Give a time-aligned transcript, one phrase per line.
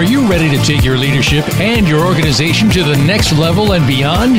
[0.00, 3.86] Are you ready to take your leadership and your organization to the next level and
[3.86, 4.36] beyond?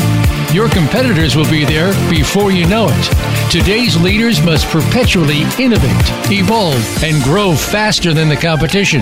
[0.55, 3.51] Your competitors will be there before you know it.
[3.51, 9.01] Today's leaders must perpetually innovate, evolve, and grow faster than the competition.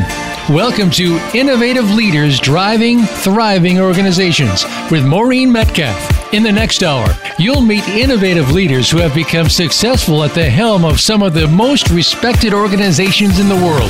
[0.49, 6.33] Welcome to Innovative Leaders Driving Thriving Organizations with Maureen Metcalf.
[6.33, 7.07] In the next hour,
[7.39, 11.47] you'll meet innovative leaders who have become successful at the helm of some of the
[11.47, 13.89] most respected organizations in the world.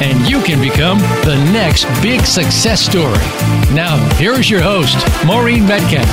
[0.00, 3.14] And you can become the next big success story.
[3.72, 6.08] Now, here's your host, Maureen Metcalf.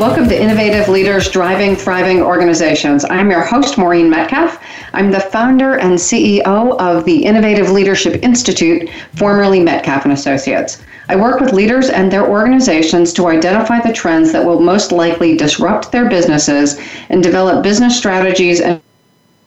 [0.00, 3.04] Welcome to Innovative Leaders Driving Thriving Organizations.
[3.04, 4.58] I'm your host, Maureen Metcalf.
[4.94, 10.82] I'm the founder and CEO of the Innovative Leadership Institute, formerly Metcalf and Associates.
[11.10, 15.36] I work with leaders and their organizations to identify the trends that will most likely
[15.36, 18.80] disrupt their businesses and develop business strategies and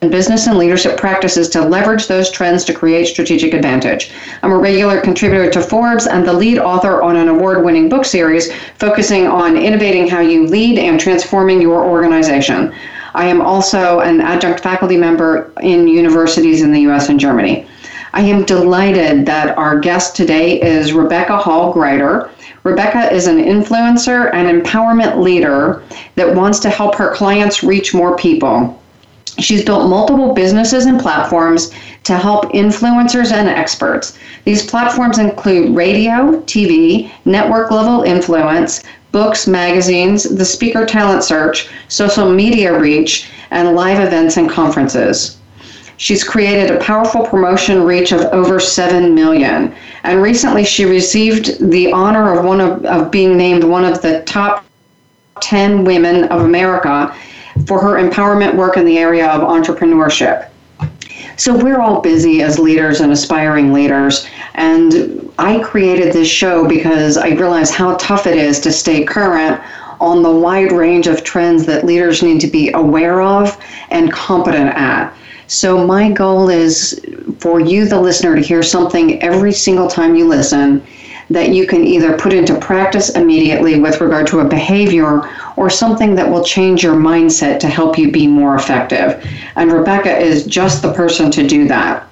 [0.02, 4.12] business and leadership practices to leverage those trends to create strategic advantage.
[4.44, 8.06] I'm a regular contributor to Forbes and the lead author on an award winning book
[8.06, 12.72] series focusing on innovating how you lead and transforming your organization.
[13.16, 17.68] I am also an adjunct faculty member in universities in the US and Germany.
[18.14, 22.30] I am delighted that our guest today is Rebecca Hall Gruyter.
[22.64, 25.82] Rebecca is an influencer and empowerment leader
[26.14, 28.80] that wants to help her clients reach more people.
[29.40, 31.72] She's built multiple businesses and platforms
[32.06, 34.18] to help influencers and experts.
[34.46, 42.30] These platforms include radio, TV, network level influence, books, magazines, the speaker talent search, social
[42.30, 45.38] media reach, and live events and conferences.
[45.98, 49.74] She's created a powerful promotion reach of over 7 million.
[50.04, 54.22] And recently she received the honor of one of, of being named one of the
[54.22, 54.64] top
[55.42, 57.14] 10 women of America
[57.66, 60.50] for her empowerment work in the area of entrepreneurship.
[61.38, 64.28] So we're all busy as leaders and aspiring leaders.
[64.56, 69.62] And I created this show because I realized how tough it is to stay current
[70.00, 73.56] on the wide range of trends that leaders need to be aware of
[73.92, 75.14] and competent at.
[75.48, 77.00] So, my goal is
[77.40, 80.86] for you, the listener, to hear something every single time you listen
[81.30, 86.16] that you can either put into practice immediately with regard to a behavior or something
[86.16, 89.26] that will change your mindset to help you be more effective.
[89.56, 92.08] And Rebecca is just the person to do that.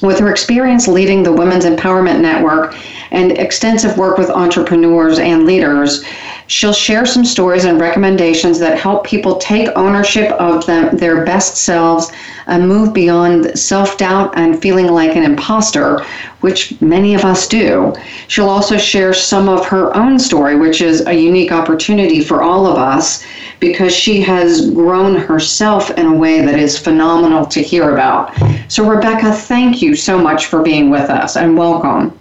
[0.00, 2.74] With her experience leading the Women's Empowerment Network
[3.12, 6.04] and extensive work with entrepreneurs and leaders,
[6.46, 11.56] She'll share some stories and recommendations that help people take ownership of them, their best
[11.56, 12.12] selves
[12.46, 16.04] and move beyond self doubt and feeling like an imposter,
[16.40, 17.94] which many of us do.
[18.28, 22.66] She'll also share some of her own story, which is a unique opportunity for all
[22.66, 23.24] of us
[23.60, 28.32] because she has grown herself in a way that is phenomenal to hear about.
[28.68, 32.18] So, Rebecca, thank you so much for being with us and welcome.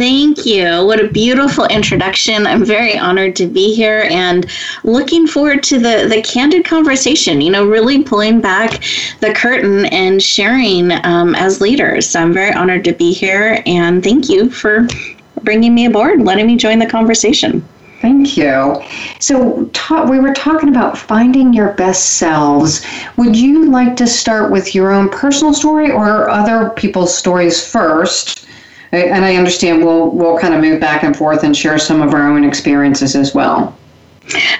[0.00, 0.86] Thank you.
[0.86, 2.46] What a beautiful introduction.
[2.46, 4.50] I'm very honored to be here and
[4.82, 8.82] looking forward to the, the candid conversation, you know, really pulling back
[9.20, 12.08] the curtain and sharing um, as leaders.
[12.08, 14.88] So I'm very honored to be here and thank you for
[15.42, 17.62] bringing me aboard, letting me join the conversation.
[18.00, 18.82] Thank you.
[19.18, 22.86] So, ta- we were talking about finding your best selves.
[23.18, 28.46] Would you like to start with your own personal story or other people's stories first?
[28.92, 32.14] And I understand we'll we'll kind of move back and forth and share some of
[32.14, 33.76] our own experiences as well.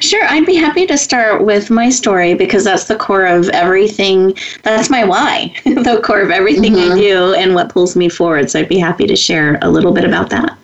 [0.00, 4.34] Sure, I'd be happy to start with my story because that's the core of everything.
[4.62, 6.92] That's my why, the core of everything mm-hmm.
[6.92, 8.50] I do and what pulls me forward.
[8.50, 10.58] So I'd be happy to share a little bit about that.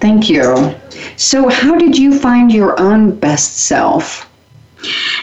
[0.00, 0.74] Thank you.
[1.16, 4.29] So, how did you find your own best self?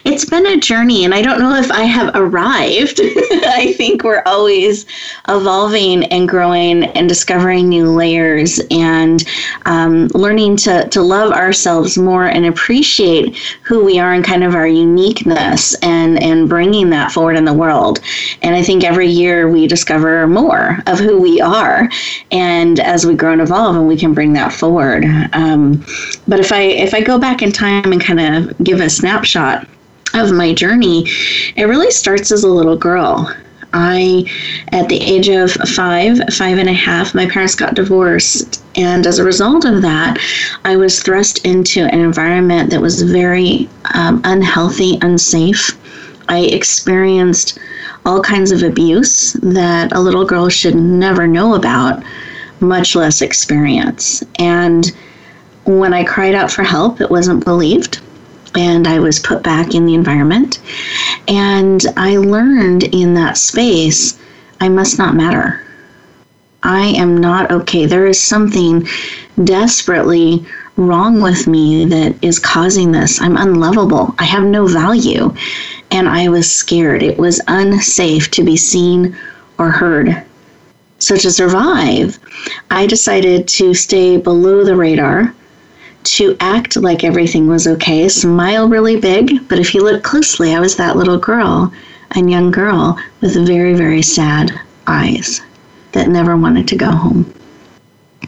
[0.05, 2.99] It's been a journey, and I don't know if I have arrived.
[3.03, 4.85] I think we're always
[5.27, 9.23] evolving and growing and discovering new layers and
[9.65, 14.55] um, learning to, to love ourselves more and appreciate who we are and kind of
[14.55, 17.99] our uniqueness and, and bringing that forward in the world.
[18.41, 21.89] And I think every year we discover more of who we are,
[22.31, 25.05] and as we grow and evolve, and we can bring that forward.
[25.33, 25.83] Um,
[26.27, 29.46] but if I if I go back in time and kind of give a snapshot
[30.17, 31.05] of my journey,
[31.55, 33.33] it really starts as a little girl.
[33.73, 34.25] I,
[34.71, 38.63] at the age of five, five and a half, my parents got divorced.
[38.75, 40.17] And as a result of that,
[40.63, 45.77] I was thrust into an environment that was very um, unhealthy, unsafe.
[46.29, 47.59] I experienced
[48.05, 52.03] all kinds of abuse that a little girl should never know about,
[52.61, 54.23] much less experience.
[54.39, 54.91] And
[55.65, 57.99] when I cried out for help, it wasn't believed
[58.55, 60.59] and I was put back in the environment.
[61.27, 64.19] And I learned in that space
[64.59, 65.61] I must not matter.
[66.63, 67.85] I am not okay.
[67.85, 68.87] There is something
[69.43, 70.45] desperately
[70.75, 73.21] wrong with me that is causing this.
[73.21, 74.15] I'm unlovable.
[74.17, 75.33] I have no value.
[75.91, 77.03] And I was scared.
[77.03, 79.15] It was unsafe to be seen
[79.57, 80.23] or heard.
[80.99, 82.17] So, to survive,
[82.71, 85.33] I decided to stay below the radar,
[86.15, 89.47] to act like everything was okay, smile really big.
[89.47, 91.71] But if you look closely, I was that little girl,
[92.11, 94.51] and young girl with very, very sad
[94.87, 95.41] eyes
[95.91, 97.33] that never wanted to go home.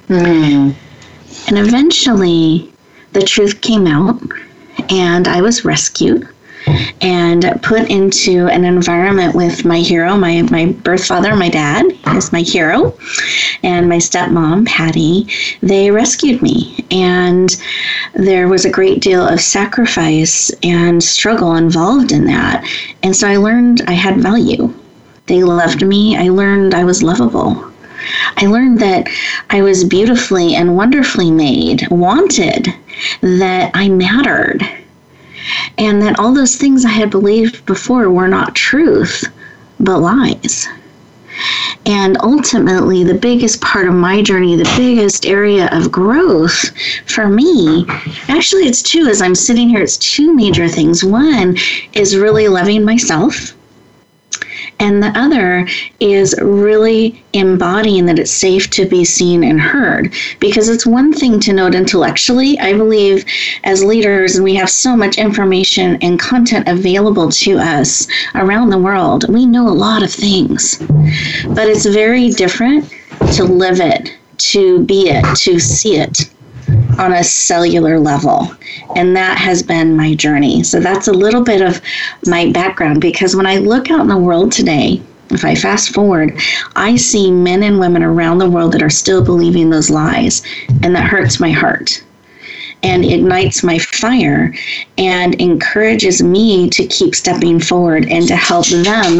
[0.07, 0.75] Mm.
[1.47, 2.71] And eventually,
[3.13, 4.21] the truth came out,
[4.89, 6.27] and I was rescued
[7.01, 11.85] and put into an environment with my hero, my, my birth father, my dad
[12.15, 12.97] is my hero,
[13.63, 15.27] and my stepmom, Patty.
[15.61, 16.85] They rescued me.
[16.91, 17.55] And
[18.13, 22.65] there was a great deal of sacrifice and struggle involved in that.
[23.03, 24.73] And so I learned I had value.
[25.27, 26.17] They loved me.
[26.17, 27.69] I learned I was lovable.
[28.37, 29.07] I learned that
[29.49, 32.73] I was beautifully and wonderfully made, wanted,
[33.21, 34.67] that I mattered
[35.77, 39.25] and that all those things I had believed before were not truth,
[39.79, 40.67] but lies.
[41.85, 46.71] And ultimately, the biggest part of my journey, the biggest area of growth
[47.05, 47.85] for me,
[48.27, 51.03] actually, it's two as I'm sitting here, it's two major things.
[51.03, 51.57] One
[51.93, 53.53] is really loving myself
[54.79, 55.67] and the other
[55.99, 60.13] is really embodying that it's safe to be seen and heard.
[60.39, 62.57] Because it's one thing to note intellectually.
[62.59, 63.25] I believe
[63.63, 68.77] as leaders, and we have so much information and content available to us around the
[68.77, 70.77] world, we know a lot of things.
[71.47, 72.89] But it's very different
[73.33, 76.29] to live it, to be it, to see it
[76.99, 78.51] on a cellular level.
[78.95, 80.63] And that has been my journey.
[80.63, 81.81] So that's a little bit of
[82.25, 85.01] my background because when I look out in the world today,
[85.31, 86.39] if I fast forward,
[86.75, 90.41] I see men and women around the world that are still believing those lies,
[90.81, 92.03] and that hurts my heart
[92.81, 94.53] and ignites my fire
[94.97, 99.19] and encourages me to keep stepping forward and to help them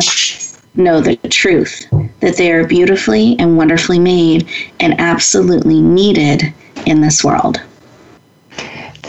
[0.76, 1.86] know the truth
[2.22, 4.48] that they are beautifully and wonderfully made
[4.80, 6.54] and absolutely needed
[6.86, 7.62] in this world.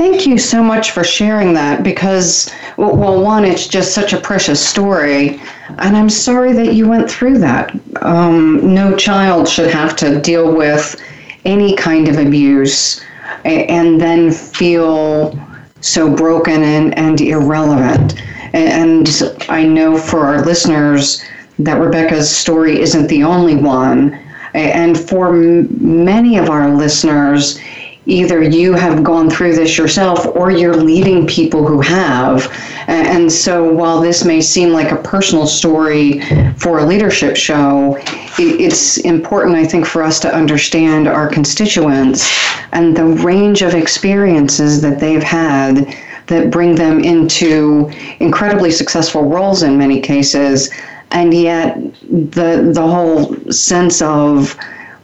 [0.00, 4.66] Thank you so much for sharing that because, well, one, it's just such a precious
[4.66, 5.40] story.
[5.76, 7.78] And I'm sorry that you went through that.
[8.00, 10.96] Um, no child should have to deal with
[11.44, 13.02] any kind of abuse
[13.44, 15.38] and then feel
[15.82, 18.22] so broken and, and irrelevant.
[18.54, 19.06] And
[19.48, 21.22] I know for our listeners
[21.58, 24.18] that Rebecca's story isn't the only one.
[24.54, 27.60] And for many of our listeners,
[28.06, 32.52] either you have gone through this yourself or you're leading people who have.
[32.88, 36.20] And so while this may seem like a personal story
[36.56, 37.98] for a leadership show,
[38.38, 42.28] it's important, I think, for us to understand our constituents
[42.72, 45.94] and the range of experiences that they've had
[46.26, 50.70] that bring them into incredibly successful roles in many cases
[51.12, 51.76] and yet
[52.10, 54.56] the the whole sense of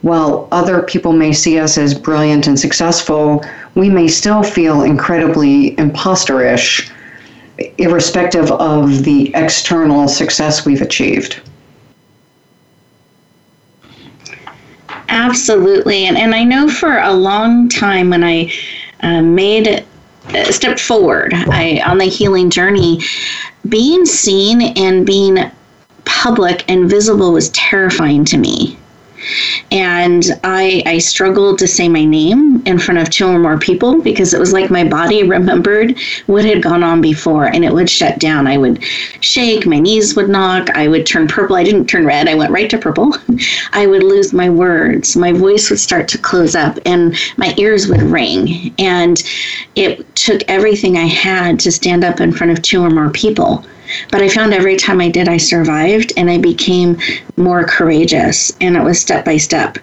[0.03, 3.45] while other people may see us as brilliant and successful,
[3.75, 6.89] we may still feel incredibly imposterish,
[7.79, 11.41] irrespective of the external success we've achieved.
[15.09, 16.05] Absolutely.
[16.05, 18.53] And, and I know for a long time when I
[19.01, 19.85] uh, made
[20.35, 23.01] a step forward I, on the healing journey,
[23.69, 25.51] being seen and being
[26.07, 28.79] public and visible was terrifying to me
[29.71, 34.01] and I, I struggled to say my name in front of two or more people
[34.01, 37.91] because it was like my body remembered what had gone on before and it would
[37.91, 38.47] shut down.
[38.47, 38.83] I would
[39.21, 41.57] shake, my knees would knock, I would turn purple.
[41.57, 43.17] I didn't turn red, I went right to purple.
[43.73, 47.89] I would lose my words, my voice would start to close up, and my ears
[47.89, 48.75] would ring.
[48.79, 49.23] And
[49.75, 53.65] it took everything I had to stand up in front of two or more people.
[54.11, 56.99] But I found every time I did, I survived and I became
[57.37, 58.53] more courageous.
[58.61, 59.79] And it was step by step.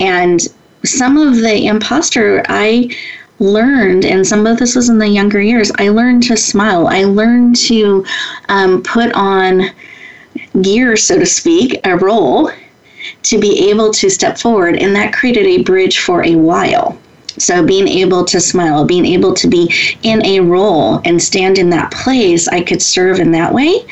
[0.00, 0.40] And
[0.84, 2.90] some of the imposter, I
[3.38, 6.86] learned, and some of this was in the younger years, I learned to smile.
[6.86, 8.04] I learned to
[8.48, 9.70] um, put on
[10.60, 12.50] gear, so to speak, a role
[13.24, 14.76] to be able to step forward.
[14.76, 16.98] And that created a bridge for a while.
[17.38, 19.72] So being able to smile, being able to be
[20.02, 23.84] in a role and stand in that place, I could serve in that way.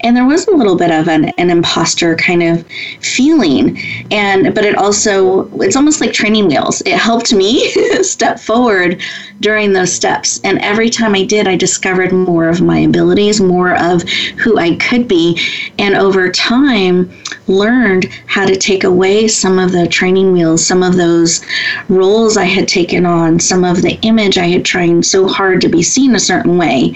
[0.00, 2.64] And there was a little bit of an, an imposter kind of
[3.00, 3.78] feeling.
[4.10, 6.80] And but it also it's almost like training wheels.
[6.82, 7.70] It helped me
[8.02, 9.00] step forward
[9.40, 10.40] during those steps.
[10.44, 14.02] And every time I did, I discovered more of my abilities, more of
[14.38, 15.40] who I could be.
[15.78, 17.10] And over time,
[17.46, 21.40] learned how to take away some of the training wheels, some of those
[21.88, 25.68] roles I had taken on, some of the image I had tried so hard to
[25.68, 26.94] be seen a certain way.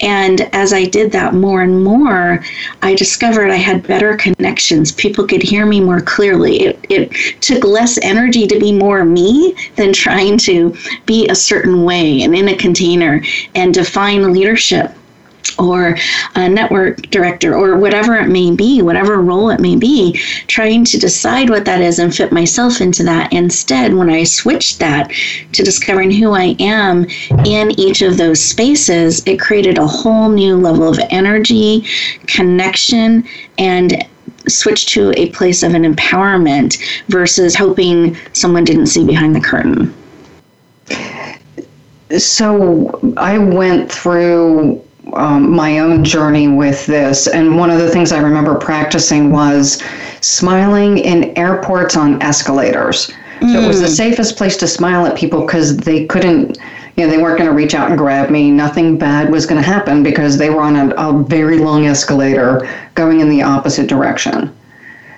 [0.00, 2.42] And as I did that more and more,
[2.82, 4.92] I discovered I had better connections.
[4.92, 6.62] People could hear me more clearly.
[6.62, 10.74] It, it took less energy to be more me than trying to
[11.06, 13.22] be a certain way and in a container
[13.54, 14.94] and define leadership
[15.60, 15.96] or
[16.34, 20.12] a network director or whatever it may be, whatever role it may be,
[20.46, 23.32] trying to decide what that is and fit myself into that.
[23.32, 25.10] Instead, when I switched that
[25.52, 27.04] to discovering who I am
[27.44, 31.84] in each of those spaces, it created a whole new level of energy,
[32.26, 33.24] connection,
[33.58, 34.06] and
[34.48, 39.94] switched to a place of an empowerment versus hoping someone didn't see behind the curtain.
[42.18, 44.82] So I went through
[45.14, 47.26] um, my own journey with this.
[47.26, 49.82] And one of the things I remember practicing was
[50.20, 53.10] smiling in airports on escalators.
[53.40, 53.52] Mm.
[53.52, 53.96] So it was the mm.
[53.96, 56.58] safest place to smile at people because they couldn't,
[56.96, 58.50] you know, they weren't going to reach out and grab me.
[58.50, 62.68] Nothing bad was going to happen because they were on a, a very long escalator
[62.94, 64.54] going in the opposite direction.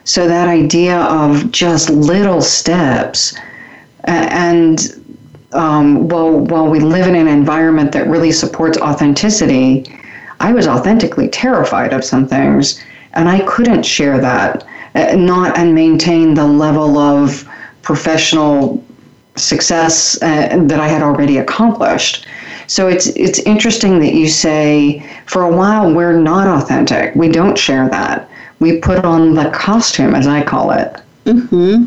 [0.04, 3.34] So that idea of just little steps
[4.04, 5.01] and
[5.52, 9.84] um, while while we live in an environment that really supports authenticity,
[10.40, 12.82] I was authentically terrified of some things,
[13.14, 17.48] and I couldn't share that, uh, not and maintain the level of
[17.82, 18.82] professional
[19.36, 22.26] success uh, that I had already accomplished.
[22.66, 27.14] So it's it's interesting that you say for a while we're not authentic.
[27.14, 28.28] We don't share that.
[28.60, 30.96] We put on the costume, as I call it.
[31.24, 31.84] Mm-hmm.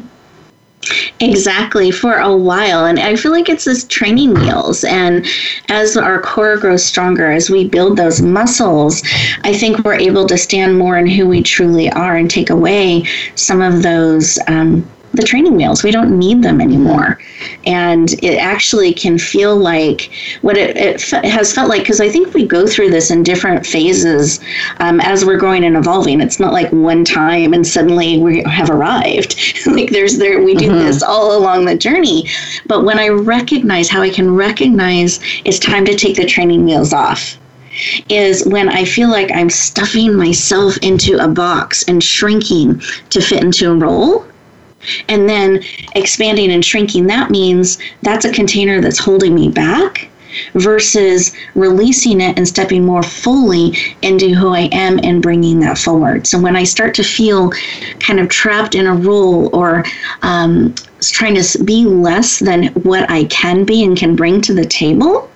[1.19, 2.85] Exactly, for a while.
[2.85, 4.83] And I feel like it's this training wheels.
[4.83, 5.25] And
[5.69, 9.01] as our core grows stronger, as we build those muscles,
[9.43, 13.05] I think we're able to stand more in who we truly are and take away
[13.35, 15.83] some of those um, the training wheels.
[15.83, 17.19] We don't need them anymore.
[17.65, 22.33] And it actually can feel like what it, it has felt like, because I think
[22.33, 24.39] we go through this in different phases
[24.79, 26.21] um, as we're growing and evolving.
[26.21, 29.35] It's not like one time and suddenly we have arrived.
[29.65, 30.79] like there's there, we do mm-hmm.
[30.79, 32.29] this all along the journey.
[32.67, 36.93] But when I recognize how I can recognize it's time to take the training wheels
[36.93, 37.37] off
[38.09, 43.43] is when I feel like I'm stuffing myself into a box and shrinking to fit
[43.43, 44.25] into a role
[45.09, 45.63] and then
[45.95, 50.09] expanding and shrinking, that means that's a container that's holding me back
[50.53, 56.27] versus releasing it and stepping more fully into who I am and bringing that forward.
[56.27, 57.51] So when I start to feel
[57.99, 59.85] kind of trapped in a role or
[60.21, 64.65] um, trying to be less than what I can be and can bring to the
[64.65, 65.29] table,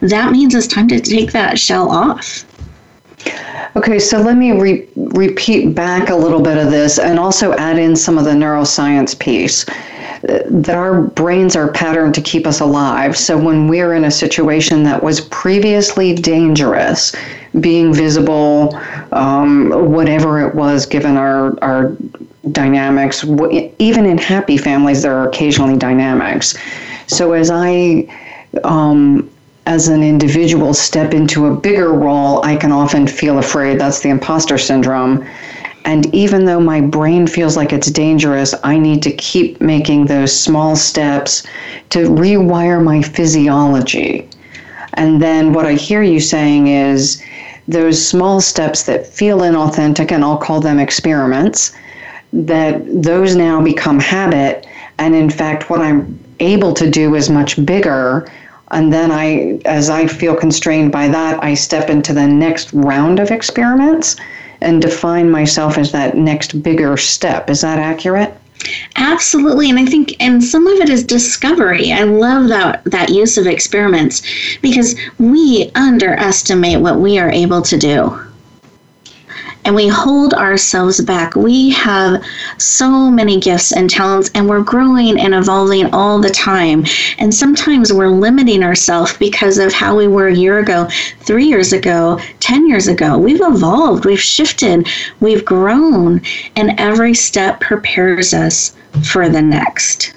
[0.00, 2.44] that means it's time to take that shell off.
[3.76, 7.78] Okay, so let me re- repeat back a little bit of this and also add
[7.78, 9.66] in some of the neuroscience piece
[10.22, 13.16] that our brains are patterned to keep us alive.
[13.16, 17.14] So when we're in a situation that was previously dangerous,
[17.60, 18.74] being visible,
[19.12, 21.96] um, whatever it was, given our, our
[22.52, 23.24] dynamics,
[23.78, 26.56] even in happy families, there are occasionally dynamics.
[27.06, 28.08] So as I
[28.62, 29.30] um,
[29.66, 33.80] as an individual step into a bigger role, I can often feel afraid.
[33.80, 35.26] That's the imposter syndrome.
[35.86, 40.38] And even though my brain feels like it's dangerous, I need to keep making those
[40.38, 41.46] small steps
[41.90, 44.28] to rewire my physiology.
[44.94, 47.22] And then what I hear you saying is
[47.68, 51.74] those small steps that feel inauthentic, and I'll call them experiments,
[52.32, 54.66] that those now become habit.
[54.98, 58.30] And in fact, what I'm able to do is much bigger
[58.74, 63.20] and then I, as I feel constrained by that, I step into the next round
[63.20, 64.16] of experiments
[64.60, 67.48] and define myself as that next bigger step.
[67.48, 68.34] Is that accurate?
[68.96, 71.92] Absolutely, and I think, and some of it is discovery.
[71.92, 74.22] I love that that use of experiments
[74.62, 78.18] because we underestimate what we are able to do
[79.64, 81.34] and we hold ourselves back.
[81.34, 82.22] We have
[82.58, 86.84] so many gifts and talents, and we're growing and evolving all the time.
[87.18, 90.88] And sometimes we're limiting ourselves because of how we were a year ago,
[91.20, 93.18] three years ago, 10 years ago.
[93.18, 94.88] We've evolved, we've shifted,
[95.20, 96.20] we've grown,
[96.56, 100.14] and every step prepares us for the next.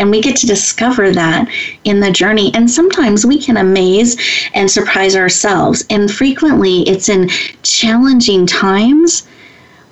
[0.00, 1.48] And we get to discover that
[1.84, 2.50] in the journey.
[2.54, 4.16] And sometimes we can amaze
[4.54, 5.84] and surprise ourselves.
[5.90, 7.28] And frequently it's in
[7.62, 9.28] challenging times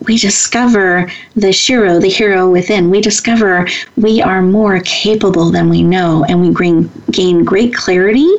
[0.06, 2.90] we discover the shiro, the hero within.
[2.90, 8.32] We discover we are more capable than we know, and we gain, gain great clarity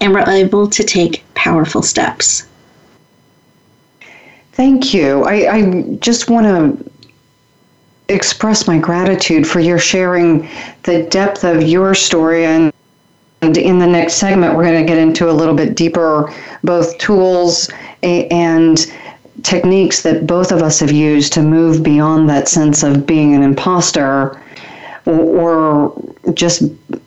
[0.00, 2.46] and we're able to take powerful steps.
[4.52, 5.24] Thank you.
[5.24, 6.91] I, I just want to
[8.12, 10.48] express my gratitude for your sharing
[10.84, 12.72] the depth of your story and
[13.40, 16.96] and in the next segment we're going to get into a little bit deeper both
[16.98, 17.68] tools
[18.02, 18.92] and
[19.42, 23.42] techniques that both of us have used to move beyond that sense of being an
[23.42, 24.40] imposter
[25.06, 25.92] or
[26.34, 26.62] just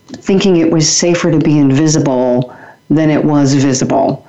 [0.08, 2.56] thinking it was safer to be invisible
[2.90, 4.26] than it was visible.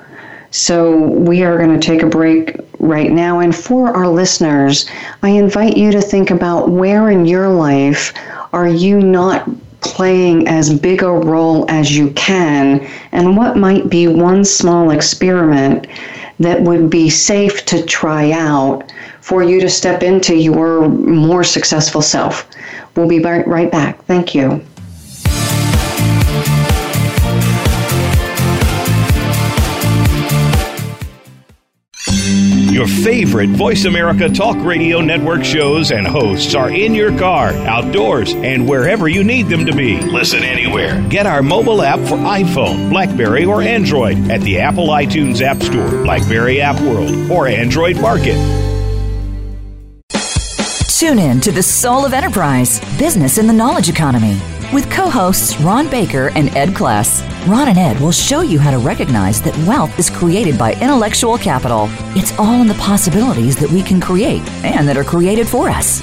[0.51, 3.41] So, we are going to take a break right now.
[3.41, 4.87] And for our listeners,
[5.23, 8.13] I invite you to think about where in your life
[8.53, 9.49] are you not
[9.81, 15.87] playing as big a role as you can, and what might be one small experiment
[16.41, 22.03] that would be safe to try out for you to step into your more successful
[22.03, 22.49] self.
[22.95, 24.03] We'll be right back.
[24.05, 24.65] Thank you.
[32.77, 38.35] Your favorite Voice America Talk Radio Network shows and hosts are in your car, outdoors,
[38.35, 39.99] and wherever you need them to be.
[40.03, 41.03] Listen anywhere.
[41.09, 45.89] Get our mobile app for iPhone, Blackberry, or Android at the Apple iTunes App Store,
[46.05, 48.37] Blackberry App World, or Android Market.
[50.99, 54.39] Tune in to the Soul of Enterprise Business in the Knowledge Economy
[54.73, 57.23] with co hosts Ron Baker and Ed Kless.
[57.47, 61.39] Ron and Ed will show you how to recognize that wealth is created by intellectual
[61.39, 61.89] capital.
[62.17, 66.03] It's all in the possibilities that we can create and that are created for us.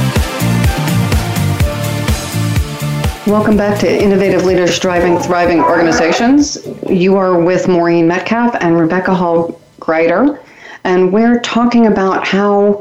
[3.27, 6.57] Welcome back to Innovative Leaders Driving Thriving Organizations.
[6.89, 10.43] You are with Maureen Metcalf and Rebecca Hall Gruyter,
[10.85, 12.79] and we're talking about how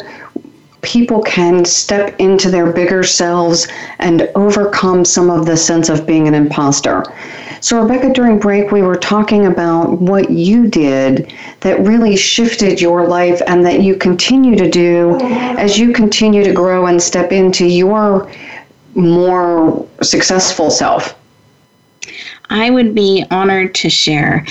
[0.80, 6.26] people can step into their bigger selves and overcome some of the sense of being
[6.26, 7.04] an imposter.
[7.60, 13.06] So, Rebecca, during break, we were talking about what you did that really shifted your
[13.06, 17.66] life and that you continue to do as you continue to grow and step into
[17.66, 18.32] your
[18.94, 21.19] more successful self?
[22.50, 24.44] I would be honored to share.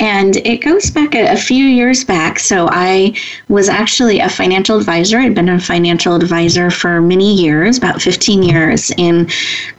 [0.00, 2.38] And it goes back a, a, few years back.
[2.38, 3.14] So I
[3.48, 5.18] was actually a financial advisor.
[5.18, 9.28] I'd been a financial advisor for many years, about 15 years in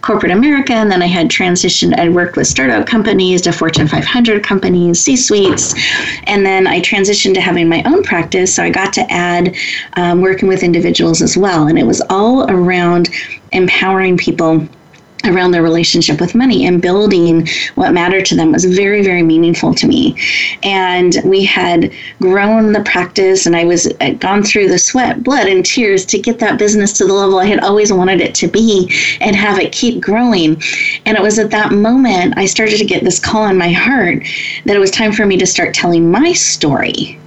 [0.01, 0.73] corporate America.
[0.73, 5.17] And then I had transitioned, I worked with startup companies to Fortune 500 companies, C
[5.17, 5.73] suites.
[6.25, 8.53] And then I transitioned to having my own practice.
[8.53, 9.55] So I got to add
[9.93, 11.67] um, working with individuals as well.
[11.67, 13.09] And it was all around
[13.51, 14.67] empowering people
[15.27, 19.73] around their relationship with money and building what mattered to them was very very meaningful
[19.73, 20.15] to me.
[20.63, 25.23] And we had grown the practice and i was I'd uh, gone through the sweat
[25.23, 28.35] blood and tears to get that business to the level i had always wanted it
[28.35, 28.89] to be
[29.21, 30.61] and have it keep growing.
[31.05, 34.23] And it was at that moment i started to get this call in my heart
[34.65, 37.19] that it was time for me to start telling my story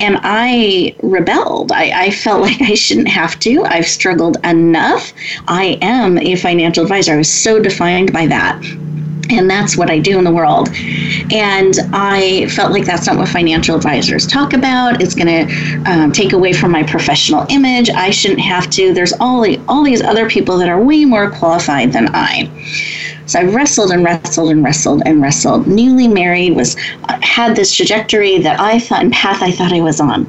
[0.00, 1.72] and I rebelled.
[1.72, 3.64] I, I, felt like I shouldn't have to.
[3.64, 5.12] I've struggled enough.
[5.48, 7.14] I am a financial advisor.
[7.14, 8.62] I was so defined by that.
[9.30, 10.70] And that's what I do in the world.
[11.32, 15.00] And I felt like that's not what financial advisors talk about.
[15.00, 17.90] It's going to um, take away from my professional image.
[17.90, 18.92] I shouldn't have to.
[18.92, 22.50] There's all, the, all these other people that are way more qualified than I.
[23.30, 25.68] So I wrestled and wrestled and wrestled and wrestled.
[25.68, 26.74] Newly married was
[27.22, 30.26] had this trajectory that I thought and path I thought I was on.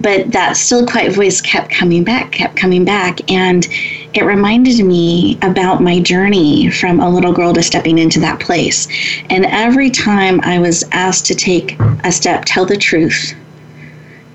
[0.00, 3.30] But that still quiet voice kept coming back, kept coming back.
[3.30, 3.64] And
[4.12, 8.88] it reminded me about my journey from a little girl to stepping into that place.
[9.30, 13.36] And every time I was asked to take a step, tell the truth,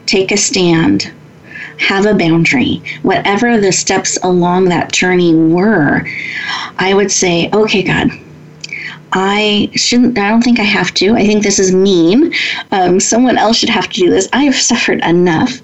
[0.05, 1.11] take a stand,
[1.77, 6.07] have a boundary, whatever the steps along that journey were,
[6.77, 8.09] I would say, okay, God,
[9.13, 11.13] I shouldn't, I don't think I have to.
[11.15, 12.33] I think this is mean.
[12.71, 14.27] Um, someone else should have to do this.
[14.33, 15.61] I have suffered enough.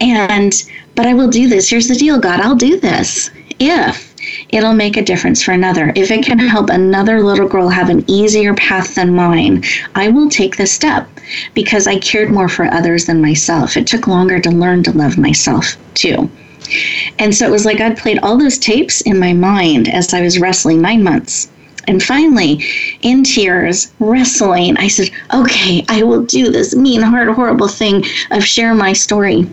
[0.00, 0.52] And,
[0.94, 1.70] but I will do this.
[1.70, 4.14] Here's the deal, God, I'll do this if
[4.50, 5.92] it'll make a difference for another.
[5.96, 10.28] If it can help another little girl have an easier path than mine, I will
[10.28, 11.08] take this step
[11.54, 13.76] because I cared more for others than myself.
[13.76, 16.30] It took longer to learn to love myself too.
[17.18, 20.22] And so it was like I'd played all those tapes in my mind as I
[20.22, 21.48] was wrestling nine months.
[21.88, 22.62] And finally,
[23.02, 28.44] in tears, wrestling, I said, Okay, I will do this mean, hard, horrible thing of
[28.44, 29.46] share my story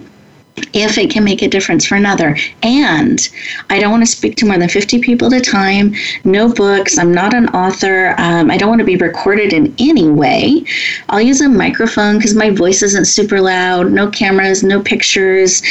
[0.74, 2.38] if it can make a difference for another.
[2.63, 3.28] And
[3.70, 6.98] I don't want to speak to more than 50 people at a time, no books,
[6.98, 10.63] I'm not an author, um, I don't want to be recorded in any way.
[11.10, 15.62] I'll use a microphone because my voice isn't super loud, no cameras, no pictures.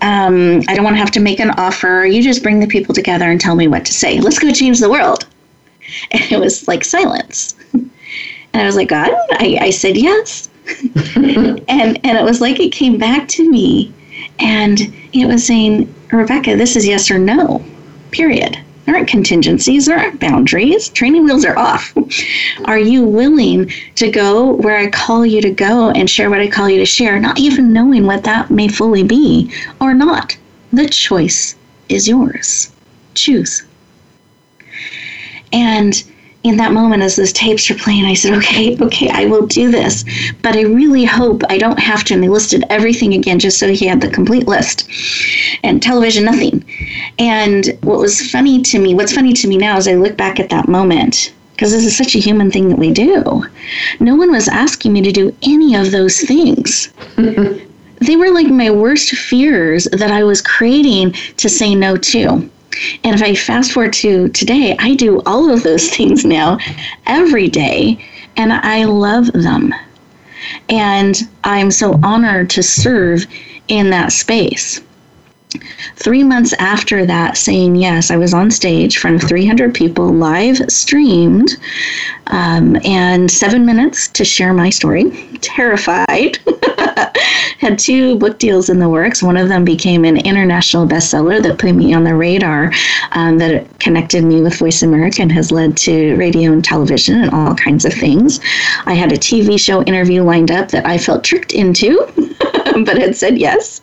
[0.00, 2.04] Um, I don't want to have to make an offer.
[2.04, 4.20] You just bring the people together and tell me what to say.
[4.20, 5.26] Let's go change the world.
[6.12, 7.56] And it was like silence.
[8.52, 10.48] And I was like, God, I, I said yes.
[11.14, 13.92] and and it was like it came back to me
[14.40, 14.80] and
[15.12, 17.64] it was saying, Rebecca, this is yes or no,
[18.10, 18.58] period.
[18.84, 20.88] There aren't contingencies, there aren't boundaries.
[20.88, 21.94] Training wheels are off.
[22.64, 26.48] are you willing to go where I call you to go and share what I
[26.48, 30.36] call you to share, not even knowing what that may fully be or not?
[30.72, 31.54] The choice
[31.88, 32.72] is yours.
[33.14, 33.62] Choose.
[35.52, 36.02] And
[36.42, 39.70] in that moment as those tapes were playing i said okay okay i will do
[39.70, 40.04] this.
[40.42, 43.68] But i really hope i don't have to and they listed everything again just so
[43.68, 44.88] he had the complete list.
[45.62, 46.64] And television nothing.
[47.18, 50.40] And what was funny to me what's funny to me now is i look back
[50.40, 53.44] at that moment because this is such a human thing that we do.
[54.00, 56.90] No one was asking me to do any of those things.
[58.00, 62.48] They were like my worst fears that i was creating to say no to
[63.04, 66.58] and if I fast forward to today, I do all of those things now
[67.06, 68.04] every day,
[68.36, 69.74] and I love them.
[70.68, 73.26] And I'm so honored to serve
[73.68, 74.80] in that space.
[75.96, 80.12] Three months after that, saying yes, I was on stage in front of 300 people,
[80.12, 81.56] live streamed,
[82.28, 85.10] um, and seven minutes to share my story.
[85.40, 86.38] Terrified.
[87.58, 89.22] Had two book deals in the works.
[89.22, 92.72] One of them became an international bestseller that put me on the radar,
[93.12, 97.30] um, that connected me with Voice America and has led to radio and television and
[97.32, 98.40] all kinds of things.
[98.86, 102.06] I had a TV show interview lined up that I felt tricked into,
[102.84, 103.80] but had said yes.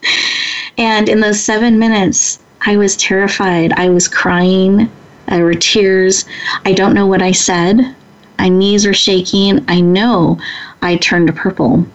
[0.77, 3.73] And in those seven minutes, I was terrified.
[3.73, 4.91] I was crying.
[5.27, 6.25] There were tears.
[6.65, 7.95] I don't know what I said.
[8.37, 9.65] My knees were shaking.
[9.67, 10.37] I know
[10.81, 11.85] I turned purple.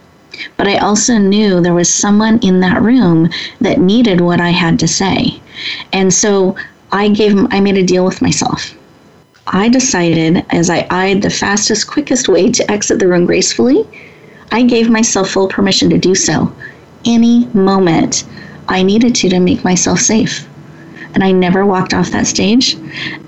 [0.57, 4.79] But I also knew there was someone in that room that needed what I had
[4.81, 5.40] to say.
[5.92, 6.57] And so
[6.90, 8.75] I gave I made a deal with myself.
[9.47, 13.87] I decided as I eyed the fastest, quickest way to exit the room gracefully,
[14.51, 16.53] I gave myself full permission to do so
[17.05, 18.25] any moment
[18.68, 20.46] I needed to to make myself safe.
[21.14, 22.77] And I never walked off that stage.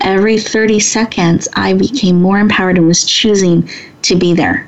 [0.01, 3.69] Every 30 seconds, I became more empowered and was choosing
[4.03, 4.67] to be there.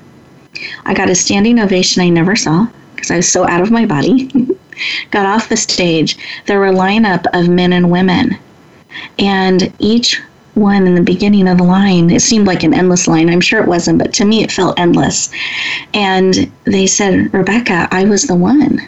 [0.86, 3.86] I got a standing ovation I never saw because I was so out of my
[3.86, 4.30] body.
[5.12, 6.18] got off the stage.
[6.46, 8.38] There were a lineup of men and women.
[9.20, 10.22] And each
[10.54, 13.30] one in the beginning of the line, it seemed like an endless line.
[13.30, 15.30] I'm sure it wasn't, but to me it felt endless.
[15.94, 18.82] And they said, Rebecca, I was the one.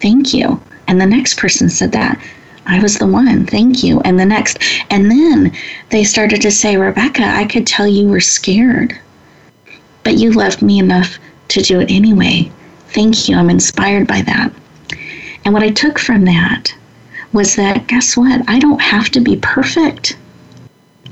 [0.00, 0.60] Thank you.
[0.88, 2.20] And the next person said that.
[2.66, 3.46] I was the one.
[3.46, 4.00] Thank you.
[4.00, 4.58] And the next.
[4.90, 5.52] And then
[5.90, 8.98] they started to say, Rebecca, I could tell you were scared,
[10.02, 12.50] but you loved me enough to do it anyway.
[12.88, 13.36] Thank you.
[13.36, 14.52] I'm inspired by that.
[15.44, 16.74] And what I took from that
[17.32, 18.42] was that guess what?
[18.48, 20.16] I don't have to be perfect.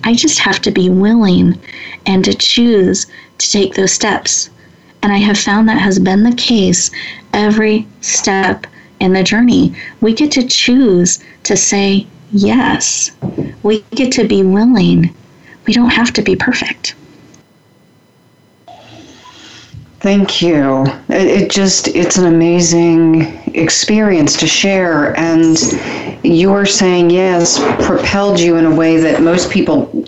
[0.05, 1.59] I just have to be willing
[2.07, 3.07] and to choose
[3.39, 4.51] to take those steps.
[5.03, 6.91] And I have found that has been the case
[7.33, 8.67] every step
[9.01, 9.75] in the journey.
[10.01, 13.11] We get to choose to say yes.
[13.63, 15.15] We get to be willing.
[15.67, 16.95] We don't have to be perfect.
[20.01, 20.85] Thank you.
[21.09, 23.23] It, it, just, it's an amazing
[23.55, 25.19] experience to share.
[25.19, 25.59] And
[26.23, 30.05] your saying yes propelled you in a way that most people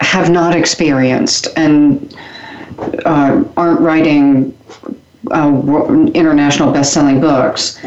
[0.00, 2.16] have not experienced and
[3.04, 4.56] uh, aren't writing
[5.30, 7.82] uh, international best-selling books.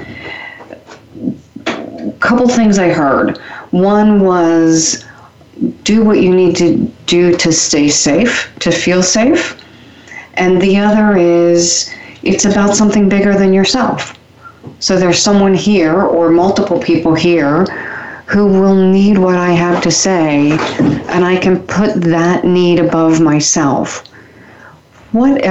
[1.68, 3.38] A couple things I heard.
[3.72, 5.06] One was
[5.84, 9.62] do what you need to do to stay safe, to feel safe.
[10.36, 11.94] And the other is
[12.24, 14.18] it's about something bigger than yourself.
[14.80, 17.66] So there's someone here or multiple people here
[18.26, 23.22] who will need what I have to say, and I can put that need above
[23.22, 24.04] myself.
[25.16, 25.42] What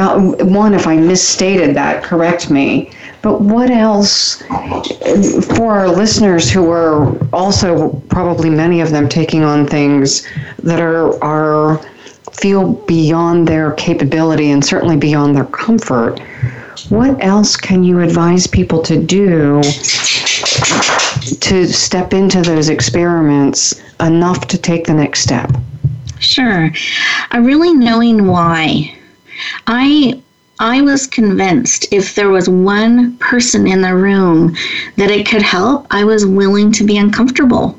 [0.44, 2.90] one, if I misstated that, correct me.
[3.22, 4.42] But what else
[5.56, 10.28] for our listeners who are also probably many of them taking on things
[10.62, 11.80] that are are
[12.30, 16.20] feel beyond their capability and certainly beyond their comfort?
[16.90, 19.62] What else can you advise people to do
[21.40, 25.50] to step into those experiments enough to take the next step?
[26.18, 26.70] Sure.
[27.32, 28.94] Uh, really knowing why
[29.66, 30.20] I
[30.60, 34.54] I was convinced if there was one person in the room
[34.96, 37.76] that it could help, I was willing to be uncomfortable.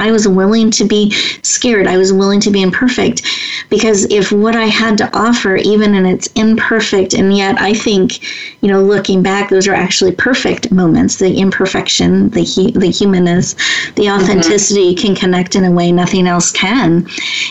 [0.00, 1.10] I was willing to be
[1.42, 1.86] scared.
[1.86, 3.22] I was willing to be imperfect
[3.68, 8.22] because if what I had to offer, even in its imperfect, and yet I think,
[8.62, 11.16] you know, looking back, those are actually perfect moments.
[11.16, 13.54] The imperfection, the he, the humanness,
[13.94, 14.22] the mm-hmm.
[14.22, 15.06] authenticity mm-hmm.
[15.06, 17.06] can connect in a way nothing else can.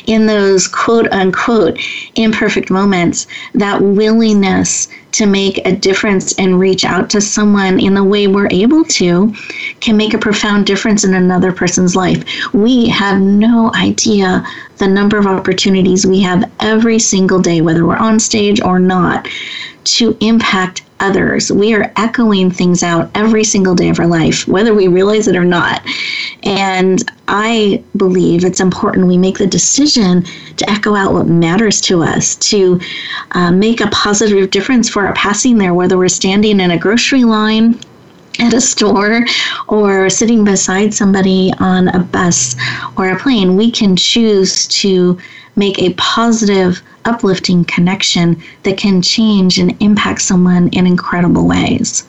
[0.07, 1.79] In those quote unquote
[2.15, 8.03] imperfect moments, that willingness to make a difference and reach out to someone in the
[8.03, 9.33] way we're able to
[9.79, 12.23] can make a profound difference in another person's life.
[12.53, 14.45] We have no idea
[14.77, 19.27] the number of opportunities we have every single day, whether we're on stage or not,
[19.83, 21.51] to impact others.
[21.51, 25.35] We are echoing things out every single day of our life, whether we realize it
[25.35, 25.81] or not.
[26.43, 30.23] And I believe it's important we make the decision
[30.57, 32.79] to echo out what matters to us, to
[33.31, 37.23] uh, make a positive difference for our passing there, whether we're standing in a grocery
[37.23, 37.79] line
[38.39, 39.25] at a store
[39.67, 42.55] or sitting beside somebody on a bus
[42.97, 45.19] or a plane, we can choose to
[45.55, 52.07] make a positive, uplifting connection that can change and impact someone in incredible ways.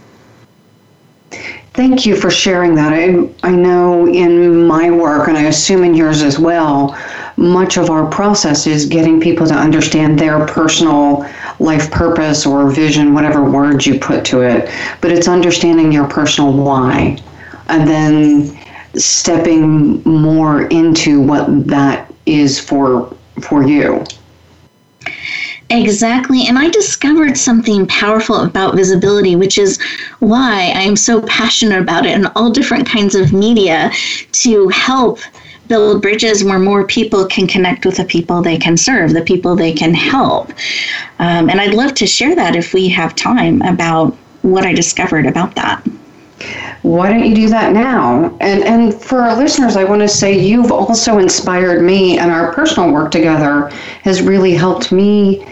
[1.73, 2.93] Thank you for sharing that.
[2.93, 6.99] I, I know in my work, and I assume in yours as well,
[7.37, 11.25] much of our process is getting people to understand their personal
[11.61, 14.71] life purpose or vision, whatever words you put to it.
[15.01, 17.19] But it's understanding your personal why
[17.69, 18.59] and then
[18.95, 24.05] stepping more into what that is for for you.
[25.71, 26.47] Exactly.
[26.49, 29.81] And I discovered something powerful about visibility, which is
[30.19, 33.93] why I am so passionate about it in all different kinds of media
[34.33, 35.21] to help
[35.71, 39.55] build bridges where more people can connect with the people they can serve, the people
[39.55, 40.51] they can help.
[41.21, 45.27] Um, and I'd love to share that if we have time about what I discovered
[45.27, 45.81] about that.
[46.83, 48.37] Why don't you do that now?
[48.41, 52.53] And and for our listeners, I want to say you've also inspired me, and our
[52.53, 53.69] personal work together
[54.03, 55.47] has really helped me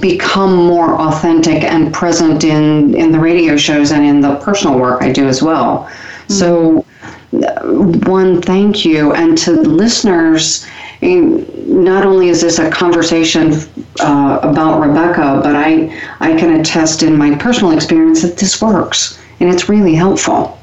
[0.00, 5.02] become more authentic and present in in the radio shows and in the personal work
[5.02, 5.70] I do as well.
[5.80, 6.32] Mm-hmm.
[6.32, 6.86] So
[7.32, 9.12] one, thank you.
[9.12, 10.66] And to listeners,
[11.02, 13.52] not only is this a conversation
[14.00, 19.18] uh, about Rebecca, but I, I can attest in my personal experience that this works
[19.40, 20.58] and it's really helpful.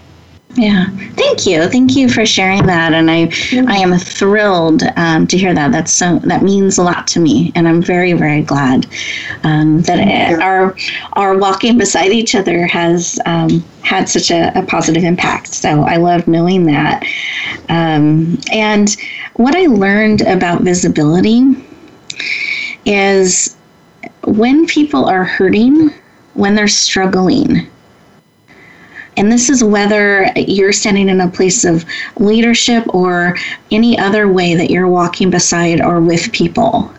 [0.56, 0.86] Yeah,
[1.16, 3.32] thank you, thank you for sharing that, and I,
[3.68, 5.72] I am thrilled um, to hear that.
[5.72, 8.86] That's so that means a lot to me, and I'm very, very glad
[9.44, 10.76] um, that it, our
[11.13, 15.56] our walking beside each other has um, had such a, a, positive impact.
[15.56, 17.04] So I love knowing that.
[17.70, 18.96] Um, and
[19.34, 21.66] what I learned about visibility
[22.86, 23.58] is
[24.26, 25.89] when people are hurting,
[26.36, 27.72] when they're struggling
[29.15, 31.86] And this is whether you're standing in a place of
[32.17, 33.38] leadership or
[33.71, 36.91] any other way that you're walking beside or with people.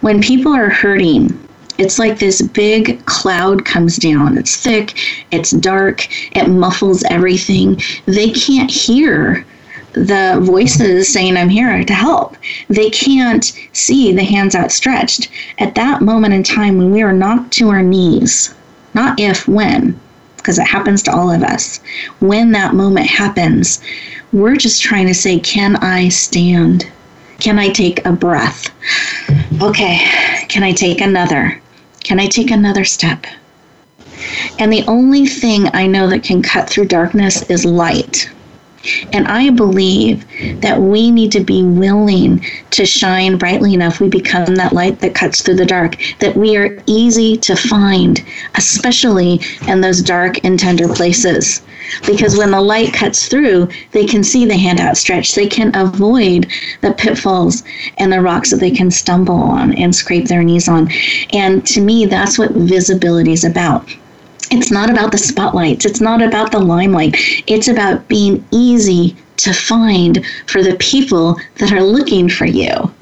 [0.00, 1.38] When people are hurting,
[1.78, 4.36] it's like this big cloud comes down.
[4.36, 4.98] It's thick,
[5.30, 7.80] it's dark, it muffles everything.
[8.06, 9.46] They can't hear
[9.92, 12.36] the voices saying, I'm here to help.
[12.68, 15.30] They can't see the hands outstretched.
[15.58, 18.54] At that moment in time when we are knocked to our knees,
[18.94, 19.98] not if, when,
[20.40, 21.80] because it happens to all of us,
[22.20, 23.80] when that moment happens,
[24.32, 26.90] we're just trying to say, Can I stand?
[27.38, 28.70] Can I take a breath?
[29.62, 29.98] Okay,
[30.48, 31.60] can I take another?
[32.04, 33.26] Can I take another step?
[34.58, 38.30] And the only thing I know that can cut through darkness is light.
[39.12, 40.24] And I believe
[40.62, 44.00] that we need to be willing to shine brightly enough.
[44.00, 48.24] We become that light that cuts through the dark, that we are easy to find,
[48.54, 51.62] especially in those dark and tender places.
[52.06, 55.34] Because when the light cuts through, they can see the hand outstretched.
[55.34, 56.46] They can avoid
[56.80, 57.62] the pitfalls
[57.98, 60.88] and the rocks that they can stumble on and scrape their knees on.
[61.32, 63.90] And to me, that's what visibility is about.
[64.50, 65.84] It's not about the spotlights.
[65.84, 67.14] It's not about the limelight.
[67.46, 72.92] It's about being easy to find for the people that are looking for you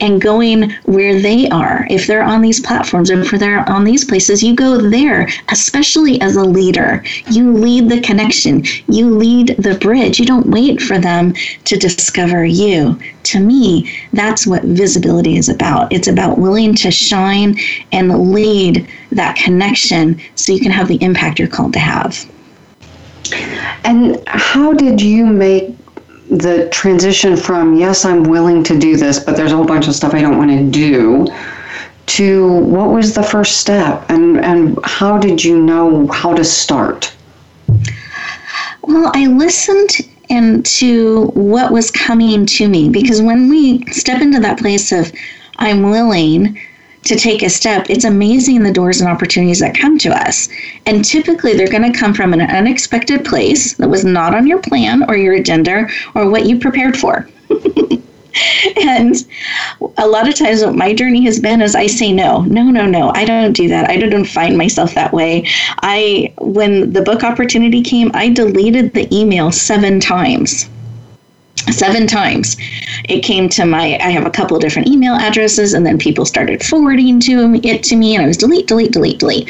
[0.00, 1.86] and going where they are.
[1.90, 6.20] If they're on these platforms or if they're on these places, you go there, especially
[6.20, 7.02] as a leader.
[7.30, 10.18] You lead the connection, you lead the bridge.
[10.18, 12.98] You don't wait for them to discover you.
[13.24, 15.92] To me, that's what visibility is about.
[15.92, 17.58] It's about willing to shine
[17.92, 22.28] and lead that connection so you can have the impact you're called to have.
[23.84, 25.73] And how did you make
[26.38, 29.94] the transition from yes, I'm willing to do this, but there's a whole bunch of
[29.94, 31.26] stuff I don't want to do,
[32.06, 37.14] to what was the first step, and and how did you know how to start?
[38.82, 39.90] Well, I listened
[40.30, 45.12] and to what was coming to me because when we step into that place of
[45.58, 46.58] I'm willing
[47.04, 50.48] to take a step, it's amazing the doors and opportunities that come to us.
[50.86, 54.60] And typically they're going to come from an unexpected place that was not on your
[54.60, 57.28] plan or your agenda or what you prepared for.
[58.82, 59.26] and
[59.98, 62.84] a lot of times what my journey has been is i say no no no
[62.84, 65.46] no i don't do that i don't find myself that way
[65.82, 70.68] i when the book opportunity came i deleted the email seven times
[71.72, 72.56] seven times.
[73.08, 76.64] It came to my i have a couple different email addresses and then people started
[76.64, 79.48] forwarding to it to me and i was delete delete delete delete.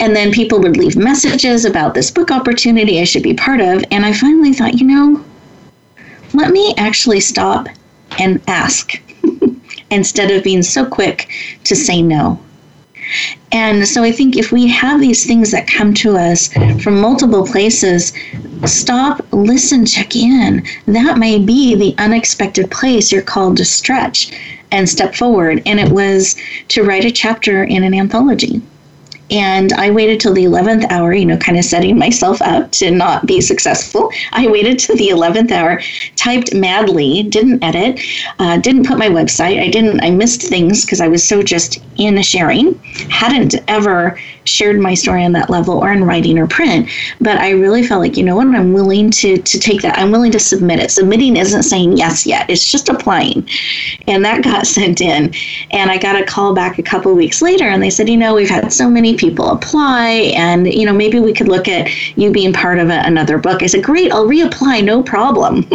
[0.00, 3.84] And then people would leave messages about this book opportunity i should be part of
[3.90, 5.24] and i finally thought you know
[6.32, 7.68] let me actually stop
[8.18, 9.00] and ask
[9.90, 11.30] instead of being so quick
[11.64, 12.38] to say no
[13.52, 17.46] and so I think if we have these things that come to us from multiple
[17.46, 18.12] places,
[18.64, 20.66] stop, listen, check in.
[20.86, 24.32] That may be the unexpected place you're called to stretch
[24.72, 25.62] and step forward.
[25.66, 26.36] And it was
[26.68, 28.60] to write a chapter in an anthology.
[29.30, 32.90] And I waited till the 11th hour, you know, kind of setting myself up to
[32.90, 34.10] not be successful.
[34.32, 35.80] I waited till the 11th hour,
[36.16, 38.00] typed madly, didn't edit,
[38.38, 39.60] uh, didn't put my website.
[39.60, 42.74] I didn't, I missed things because I was so just in the sharing.
[43.10, 46.88] Hadn't ever shared my story on that level or in writing or print.
[47.20, 49.98] But I really felt like, you know what, I'm willing to, to take that.
[49.98, 50.90] I'm willing to submit it.
[50.90, 53.48] Submitting isn't saying yes yet, it's just applying.
[54.06, 55.32] And that got sent in.
[55.70, 58.34] And I got a call back a couple weeks later and they said, you know,
[58.34, 62.30] we've had so many people apply and you know maybe we could look at you
[62.30, 65.56] being part of a, another book i said great i'll reapply no problem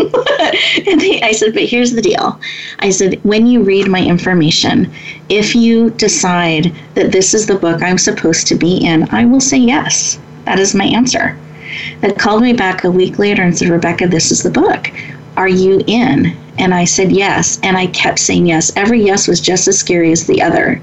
[0.87, 2.39] and they, i said but here's the deal
[2.79, 4.91] i said when you read my information
[5.29, 9.41] if you decide that this is the book i'm supposed to be in i will
[9.41, 11.37] say yes that is my answer
[12.01, 14.91] that called me back a week later and said rebecca this is the book
[15.37, 17.57] are you in and I said yes.
[17.63, 18.71] And I kept saying yes.
[18.75, 20.81] Every yes was just as scary as the other.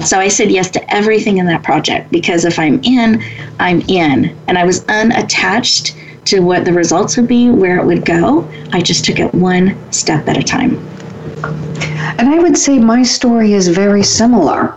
[0.00, 3.22] So I said yes to everything in that project because if I'm in,
[3.58, 4.36] I'm in.
[4.46, 8.48] And I was unattached to what the results would be, where it would go.
[8.72, 10.76] I just took it one step at a time.
[12.18, 14.74] And I would say my story is very similar.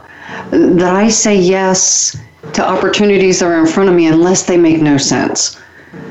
[0.51, 2.17] That I say yes
[2.53, 5.59] to opportunities that are in front of me unless they make no sense.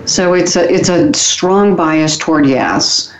[0.04, 3.14] So it's a it's a strong bias toward yes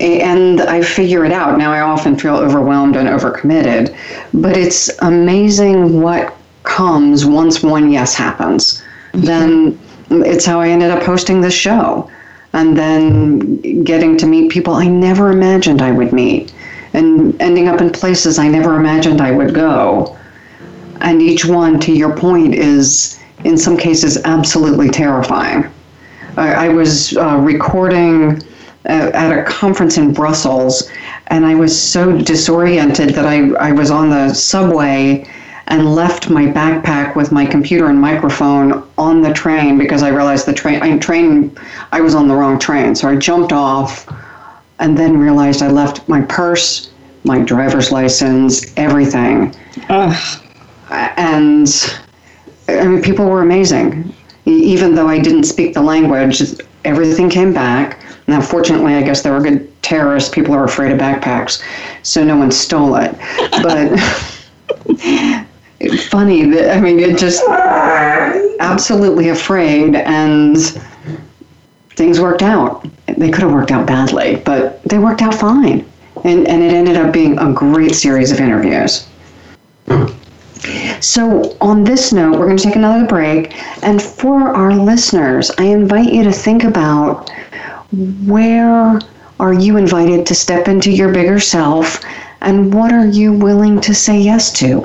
[0.00, 1.58] and I figure it out.
[1.58, 3.96] Now I often feel overwhelmed and overcommitted,
[4.32, 8.82] but it's amazing what comes once one yes happens.
[9.12, 9.24] Mm-hmm.
[9.24, 9.78] Then
[10.24, 12.10] it's how I ended up hosting this show
[12.52, 16.52] and then getting to meet people I never imagined I would meet
[16.98, 20.18] and ending up in places I never imagined I would go.
[21.00, 25.70] And each one, to your point, is in some cases absolutely terrifying.
[26.36, 28.42] I, I was uh, recording
[28.88, 30.90] uh, at a conference in Brussels,
[31.28, 35.28] and I was so disoriented that I, I was on the subway
[35.68, 40.46] and left my backpack with my computer and microphone on the train because I realized
[40.46, 41.54] the train I train
[41.92, 42.94] I was on the wrong train.
[42.94, 44.08] So I jumped off
[44.78, 46.87] and then realized I left my purse,
[47.28, 49.54] my driver's license, everything.
[49.88, 50.42] Ugh.
[50.90, 51.68] And
[52.66, 54.12] I mean people were amazing.
[54.46, 56.42] Even though I didn't speak the language,
[56.84, 58.02] everything came back.
[58.26, 60.30] Now, fortunately, I guess there were good terrorists.
[60.30, 61.62] People are afraid of backpacks,
[62.02, 63.14] so no one stole it.
[63.62, 63.98] But
[66.08, 67.42] funny that I mean, it just
[68.60, 70.56] absolutely afraid, and
[71.90, 72.86] things worked out.
[73.06, 75.84] They could have worked out badly, but they worked out fine,
[76.24, 79.06] and and it ended up being a great series of interviews.
[81.00, 83.54] So, on this note, we're going to take another break.
[83.84, 87.30] And for our listeners, I invite you to think about
[88.26, 88.98] where
[89.40, 92.00] are you invited to step into your bigger self
[92.40, 94.80] and what are you willing to say yes to?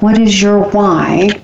[0.00, 1.40] What is your why?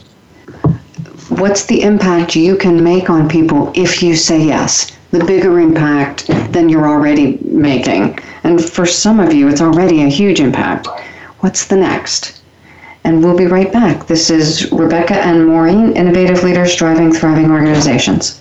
[1.29, 4.91] What's the impact you can make on people if you say yes?
[5.11, 8.19] The bigger impact than you're already making.
[8.45, 10.87] And for some of you, it's already a huge impact.
[11.41, 12.43] What's the next?
[13.03, 14.07] And we'll be right back.
[14.07, 18.41] This is Rebecca and Maureen, Innovative Leaders Driving Thriving Organizations.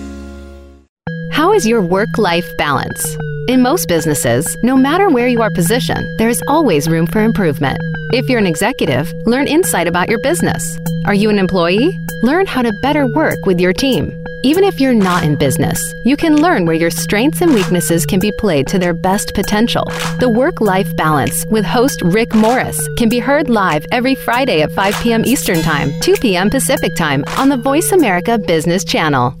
[1.41, 3.17] How is your work life balance?
[3.47, 7.79] In most businesses, no matter where you are positioned, there is always room for improvement.
[8.13, 10.77] If you're an executive, learn insight about your business.
[11.07, 11.97] Are you an employee?
[12.21, 14.13] Learn how to better work with your team.
[14.43, 18.19] Even if you're not in business, you can learn where your strengths and weaknesses can
[18.19, 19.85] be played to their best potential.
[20.19, 24.71] The Work Life Balance with host Rick Morris can be heard live every Friday at
[24.73, 25.25] 5 p.m.
[25.25, 26.51] Eastern Time, 2 p.m.
[26.51, 29.40] Pacific Time on the Voice America Business Channel.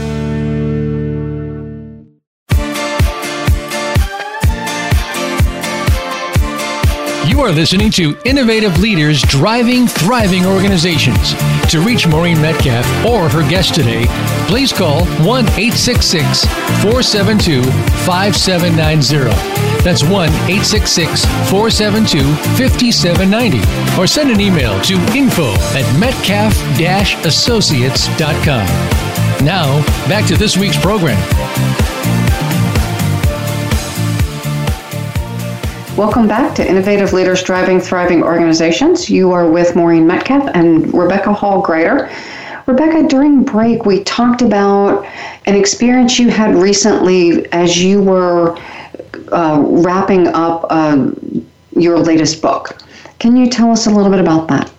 [7.41, 11.33] Are listening to Innovative Leaders Driving Thriving Organizations.
[11.71, 14.05] To reach Maureen Metcalf or her guest today,
[14.47, 16.45] please call 1 866
[16.83, 17.63] 472
[18.05, 19.31] 5790.
[19.83, 22.21] That's 1 866 472
[22.61, 23.99] 5790.
[23.99, 26.53] Or send an email to info at metcalf
[27.25, 28.67] associates.com.
[29.43, 31.17] Now, back to this week's program.
[36.01, 39.07] Welcome back to Innovative Leaders Driving Thriving Organizations.
[39.07, 42.11] You are with Maureen Metcalf and Rebecca Hall Gruyter.
[42.65, 45.05] Rebecca, during break, we talked about
[45.45, 48.57] an experience you had recently as you were
[49.31, 51.11] uh, wrapping up uh,
[51.73, 52.81] your latest book.
[53.19, 54.71] Can you tell us a little bit about that?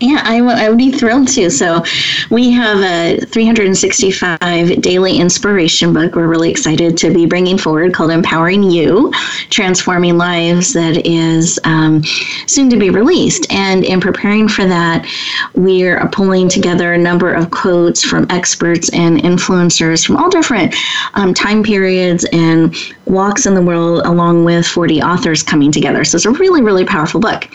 [0.00, 1.50] Yeah, I, w- I would be thrilled to.
[1.50, 1.84] So,
[2.30, 8.10] we have a 365 daily inspiration book we're really excited to be bringing forward called
[8.10, 9.12] Empowering You
[9.50, 12.02] Transforming Lives, that is um,
[12.46, 13.52] soon to be released.
[13.52, 15.06] And in preparing for that,
[15.54, 20.74] we're pulling together a number of quotes from experts and influencers from all different
[21.12, 22.74] um, time periods and
[23.04, 26.04] walks in the world, along with 40 authors coming together.
[26.04, 27.46] So, it's a really, really powerful book.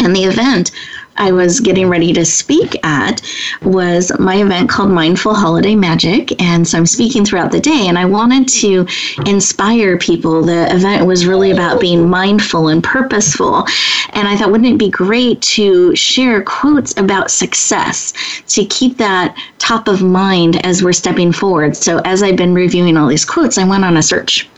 [0.00, 0.70] And the event
[1.18, 3.20] I was getting ready to speak at
[3.62, 6.40] was my event called Mindful Holiday Magic.
[6.40, 8.86] And so I'm speaking throughout the day, and I wanted to
[9.26, 10.42] inspire people.
[10.42, 13.66] The event was really about being mindful and purposeful.
[14.10, 18.12] And I thought, wouldn't it be great to share quotes about success
[18.48, 21.76] to keep that top of mind as we're stepping forward?
[21.76, 24.48] So as I've been reviewing all these quotes, I went on a search.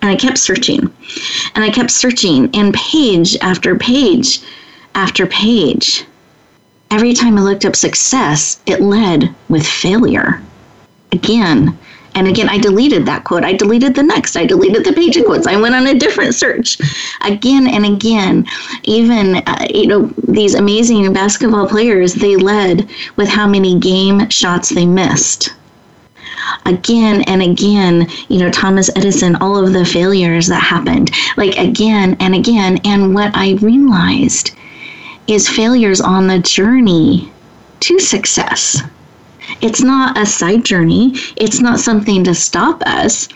[0.00, 0.92] And I kept searching.
[1.54, 4.40] And I kept searching, and page after page
[4.94, 6.04] after page.
[6.90, 10.42] Every time I looked up success, it led with failure.
[11.12, 11.78] Again
[12.14, 13.44] and again, I deleted that quote.
[13.44, 14.36] I deleted the next.
[14.36, 15.46] I deleted the page of quotes.
[15.46, 16.78] I went on a different search
[17.22, 18.46] again and again.
[18.84, 24.68] Even, uh, you know, these amazing basketball players, they led with how many game shots
[24.68, 25.54] they missed
[26.66, 32.16] again and again, you know, Thomas Edison, all of the failures that happened, like again
[32.20, 32.78] and again.
[32.84, 34.52] And what I realized
[35.26, 37.32] is failures on the journey
[37.80, 38.80] to success.
[39.60, 43.28] It's not a side journey, it's not something to stop us.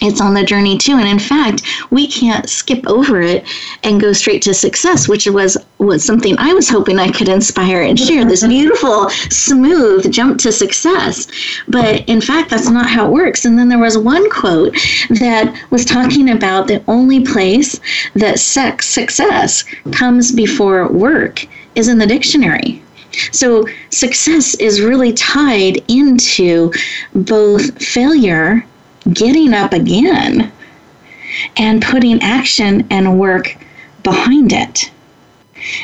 [0.00, 0.96] It's on the journey too.
[0.96, 3.46] And in fact, we can't skip over it
[3.82, 7.82] and go straight to success, which was, was something I was hoping I could inspire
[7.82, 11.28] and share this beautiful, smooth jump to success.
[11.68, 13.44] But in fact, that's not how it works.
[13.44, 14.74] And then there was one quote
[15.10, 17.78] that was talking about the only place
[18.14, 22.82] that sex success comes before work is in the dictionary.
[23.32, 26.72] So success is really tied into
[27.12, 28.64] both failure
[29.12, 30.52] getting up again
[31.56, 33.56] and putting action and work
[34.02, 34.90] behind it.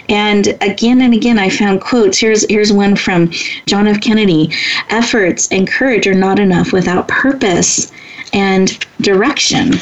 [0.08, 2.18] And again and again, I found quotes.
[2.18, 3.30] Here's here's one from
[3.66, 4.00] John F.
[4.00, 4.50] Kennedy:
[4.88, 7.92] "Efforts and courage are not enough without purpose
[8.36, 9.72] and direction."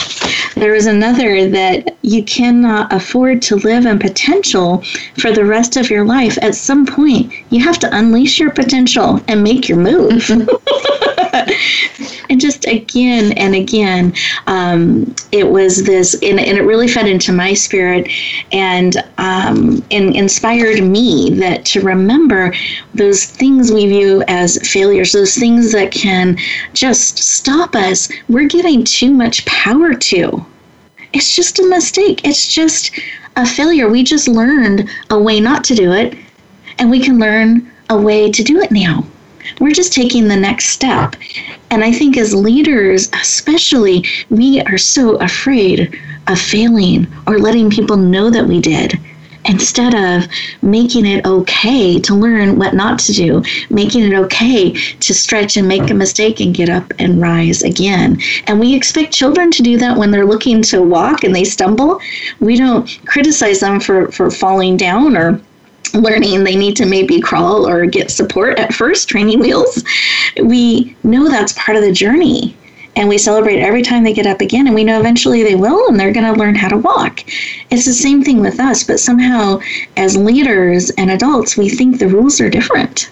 [0.55, 4.85] There is another that you cannot afford to live in potential
[5.19, 6.39] for the rest of your life.
[6.41, 10.31] At some point, you have to unleash your potential and make your move.
[12.31, 14.15] and just again and again,
[14.47, 18.09] um, it was this, and, and, it really fed into my spirit
[18.53, 22.55] and, um, and inspired me that to remember
[22.95, 26.39] those things we view as failures, those things that can
[26.73, 28.09] just stop us.
[28.29, 30.45] We're giving too much power to.
[31.13, 32.21] It's just a mistake.
[32.25, 32.91] It's just
[33.37, 33.89] a failure.
[33.89, 36.17] We just learned a way not to do it,
[36.79, 39.05] and we can learn a way to do it now.
[39.61, 41.17] We're just taking the next step.
[41.71, 47.97] And I think as leaders, especially, we are so afraid of failing or letting people
[47.97, 48.99] know that we did
[49.47, 50.29] instead of
[50.63, 55.69] making it okay to learn what not to do, making it okay to stretch and
[55.69, 58.21] make a mistake and get up and rise again.
[58.47, 62.01] And we expect children to do that when they're looking to walk and they stumble.
[62.41, 65.41] We don't criticize them for, for falling down or
[65.93, 69.85] learning they need to maybe crawl or get support at first, training wheels.
[70.43, 72.57] We know that's part of the journey.
[72.97, 75.89] And we celebrate every time they get up again, and we know eventually they will,
[75.89, 77.25] and they're going to learn how to walk.
[77.71, 79.61] It's the same thing with us, but somehow,
[79.97, 83.11] as leaders and adults, we think the rules are different.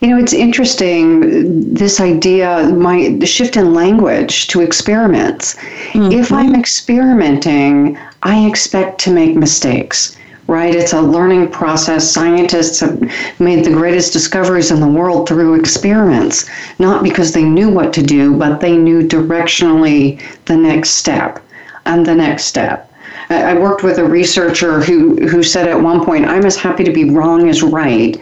[0.00, 5.56] You know, it's interesting this idea, my the shift in language to experiments.
[5.92, 6.12] Mm-hmm.
[6.12, 10.16] If I'm experimenting, I expect to make mistakes
[10.48, 10.74] right?
[10.74, 12.10] It's a learning process.
[12.10, 13.00] Scientists have
[13.38, 18.02] made the greatest discoveries in the world through experiments, not because they knew what to
[18.02, 21.44] do, but they knew directionally the next step
[21.84, 22.90] and the next step.
[23.30, 26.92] I worked with a researcher who, who said at one point, I'm as happy to
[26.92, 28.16] be wrong as right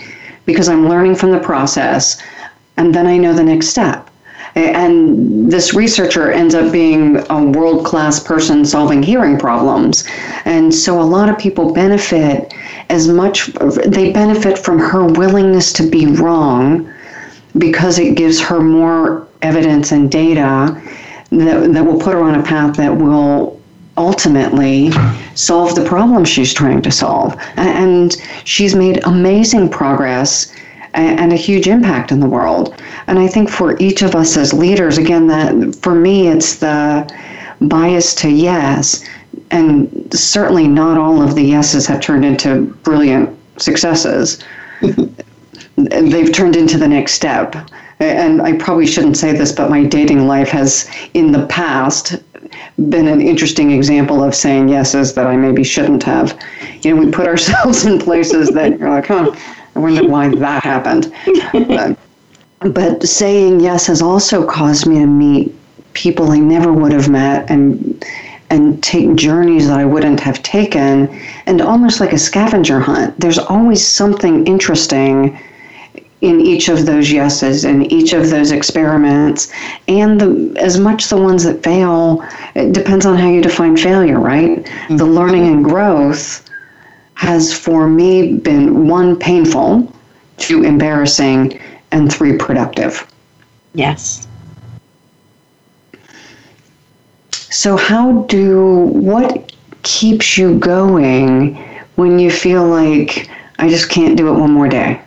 [0.46, 2.20] because I'm learning from the process
[2.76, 4.05] and then I know the next step.
[4.56, 10.08] And this researcher ends up being a world class person solving hearing problems.
[10.46, 12.54] And so a lot of people benefit
[12.88, 13.48] as much,
[13.86, 16.90] they benefit from her willingness to be wrong
[17.58, 20.80] because it gives her more evidence and data
[21.30, 23.60] that, that will put her on a path that will
[23.98, 24.90] ultimately
[25.34, 27.36] solve the problem she's trying to solve.
[27.56, 30.52] And she's made amazing progress
[30.96, 32.80] and a huge impact in the world.
[33.06, 37.08] And I think for each of us as leaders, again, that for me, it's the
[37.60, 39.04] bias to yes.
[39.50, 44.42] And certainly not all of the yeses have turned into brilliant successes,
[45.76, 47.54] they've turned into the next step.
[48.00, 52.16] And I probably shouldn't say this, but my dating life has, in the past,
[52.90, 56.38] been an interesting example of saying yeses that I maybe shouldn't have.
[56.82, 59.34] You know, we put ourselves in places that you're like, huh,
[59.76, 61.12] I wonder why that happened.
[61.52, 61.96] but,
[62.72, 65.54] but saying yes has also caused me to meet
[65.92, 68.04] people I never would have met and
[68.48, 71.08] and take journeys that I wouldn't have taken
[71.46, 73.18] and almost like a scavenger hunt.
[73.18, 75.36] There's always something interesting
[76.20, 79.52] in each of those yeses and each of those experiments
[79.88, 84.18] and the, as much the ones that fail it depends on how you define failure
[84.18, 84.96] right mm-hmm.
[84.96, 86.48] the learning and growth
[87.16, 89.92] has for me been one painful
[90.36, 91.60] two embarrassing
[91.92, 93.06] and three productive.
[93.74, 94.26] Yes.
[97.32, 99.52] So how do what
[99.82, 101.54] keeps you going
[101.94, 105.00] when you feel like i just can't do it one more day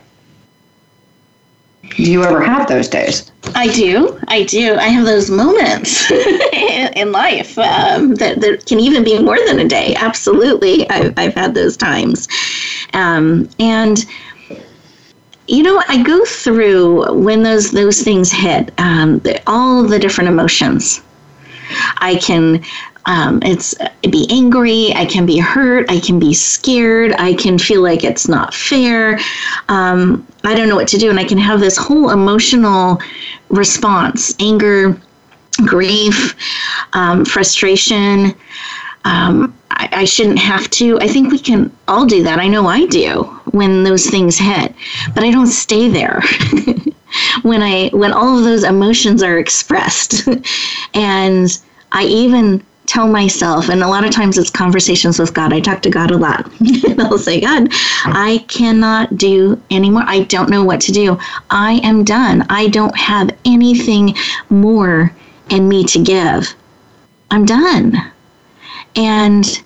[1.96, 3.30] do you ever have those days?
[3.54, 4.18] I do.
[4.28, 4.76] I do.
[4.76, 6.10] I have those moments
[6.52, 9.94] in life um, that, that can even be more than a day.
[9.96, 10.88] Absolutely.
[10.88, 12.28] I've, I've had those times.
[12.94, 14.04] Um, and,
[15.48, 21.02] you know, I go through when those, those things hit, um, all the different emotions.
[21.98, 22.64] I can
[23.10, 23.74] um, it's
[24.08, 24.92] be angry.
[24.94, 25.90] I can be hurt.
[25.90, 27.12] I can be scared.
[27.18, 29.18] I can feel like it's not fair.
[29.68, 33.00] Um, I don't know what to do, and I can have this whole emotional
[33.48, 34.96] response: anger,
[35.66, 36.36] grief,
[36.92, 38.32] um, frustration.
[39.04, 41.00] Um, I, I shouldn't have to.
[41.00, 42.38] I think we can all do that.
[42.38, 44.72] I know I do when those things hit,
[45.16, 46.22] but I don't stay there.
[47.42, 50.28] when I when all of those emotions are expressed,
[50.94, 55.52] and I even tell myself, and a lot of times it's conversations with God.
[55.52, 56.50] I talk to God a lot.
[56.60, 57.68] and I'll say, God,
[58.04, 60.02] I cannot do anymore.
[60.06, 61.16] I don't know what to do.
[61.50, 62.44] I am done.
[62.50, 64.16] I don't have anything
[64.48, 65.14] more
[65.50, 66.52] in me to give.
[67.30, 67.94] I'm done.
[68.96, 69.62] And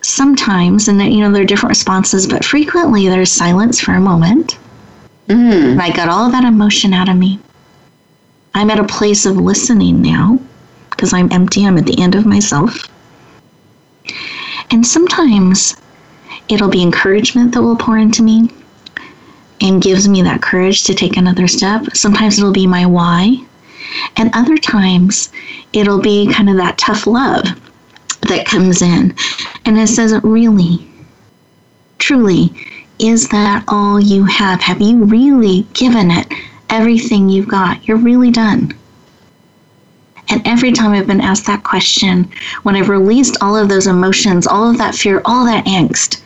[0.00, 4.58] sometimes, and you know, there are different responses, but frequently there's silence for a moment.
[5.28, 5.72] Mm.
[5.72, 7.38] And I got all that emotion out of me.
[8.54, 10.38] I'm at a place of listening now
[10.94, 12.88] because I'm empty, I'm at the end of myself.
[14.70, 15.76] And sometimes
[16.48, 18.50] it'll be encouragement that will pour into me
[19.60, 21.84] and gives me that courage to take another step.
[21.94, 23.36] Sometimes it'll be my why.
[24.16, 25.30] And other times
[25.72, 27.44] it'll be kind of that tough love
[28.22, 29.14] that comes in.
[29.64, 30.86] And it says, Really,
[31.98, 32.52] truly,
[32.98, 34.60] is that all you have?
[34.60, 36.26] Have you really given it
[36.68, 37.86] everything you've got?
[37.86, 38.74] You're really done.
[40.28, 42.30] And every time I've been asked that question,
[42.62, 46.20] when I've released all of those emotions, all of that fear, all that angst,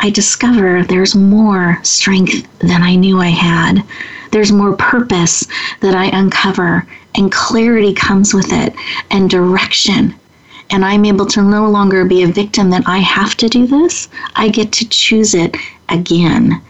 [0.00, 3.84] I discover there's more strength than I knew I had.
[4.32, 5.46] There's more purpose
[5.80, 8.74] that I uncover, and clarity comes with it,
[9.10, 10.14] and direction.
[10.70, 14.08] And I'm able to no longer be a victim that I have to do this.
[14.34, 15.56] I get to choose it
[15.88, 16.60] again.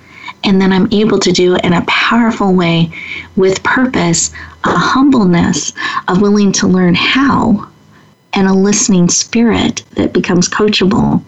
[0.44, 2.92] And then I'm able to do in a powerful way
[3.36, 4.30] with purpose
[4.64, 5.72] a humbleness
[6.08, 7.68] of willing to learn how
[8.34, 11.22] and a listening spirit that becomes coachable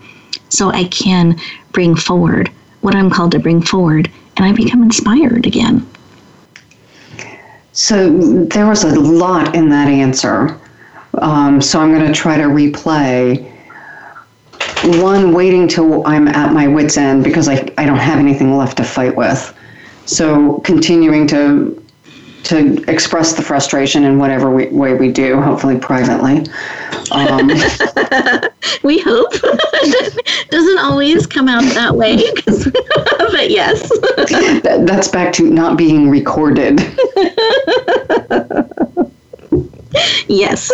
[0.48, 1.38] so I can
[1.72, 2.50] bring forward
[2.80, 5.86] what I'm called to bring forward and I become inspired again.
[7.72, 10.58] So there was a lot in that answer.
[11.14, 13.52] Um, so I'm going to try to replay.
[14.84, 18.76] One, waiting till I'm at my wits' end because I, I don't have anything left
[18.76, 19.54] to fight with.
[20.04, 21.82] So continuing to
[22.46, 26.46] to express the frustration in whatever we, way we do, hopefully privately.
[27.10, 27.48] Um,
[28.84, 29.32] we hope.
[30.50, 33.88] Doesn't always come out that way, but yes.
[34.62, 36.78] That, that's back to not being recorded.
[40.28, 40.70] Yes.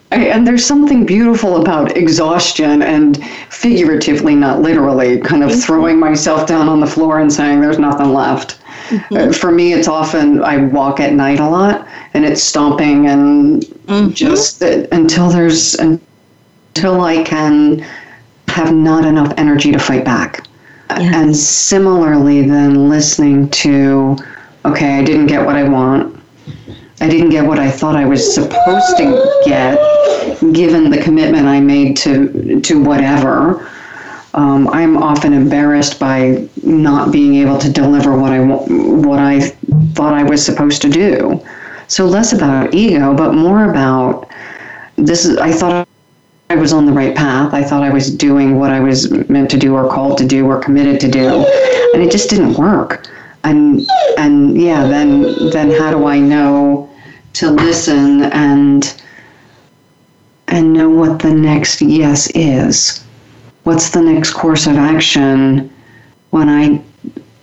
[0.10, 6.68] and there's something beautiful about exhaustion and figuratively, not literally, kind of throwing myself down
[6.68, 8.60] on the floor and saying, there's nothing left.
[8.88, 9.16] Mm-hmm.
[9.16, 13.62] Uh, for me, it's often I walk at night a lot, and it's stomping and
[13.62, 14.12] mm-hmm.
[14.12, 17.84] just uh, until there's until I can
[18.48, 20.46] have not enough energy to fight back.
[20.90, 21.14] Yes.
[21.14, 24.16] And similarly, then listening to,
[24.64, 26.17] okay, I didn't get what I want.
[27.00, 29.78] I didn't get what I thought I was supposed to get,
[30.52, 33.68] given the commitment I made to to whatever
[34.34, 39.40] um, I'm often embarrassed by not being able to deliver what I what I
[39.94, 41.44] thought I was supposed to do.
[41.88, 44.30] So less about ego, but more about
[44.96, 45.24] this.
[45.24, 45.88] Is, I thought
[46.50, 47.54] I was on the right path.
[47.54, 50.46] I thought I was doing what I was meant to do or called to do
[50.46, 51.44] or committed to do.
[51.94, 53.08] And it just didn't work.
[53.42, 53.88] And
[54.18, 56.87] and yeah, then then how do I know
[57.34, 59.00] to listen and
[60.48, 63.04] and know what the next yes is?
[63.64, 65.70] What's the next course of action
[66.30, 66.82] when I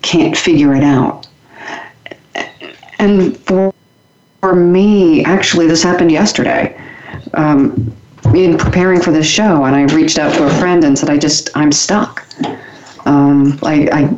[0.01, 1.27] can't figure it out?
[2.99, 3.73] And for
[4.41, 6.79] for me, actually, this happened yesterday.
[7.33, 7.95] Um,
[8.33, 11.17] in preparing for this show, and I reached out to a friend and said, "I
[11.17, 12.25] just I'm stuck.
[13.05, 14.17] Um, I, I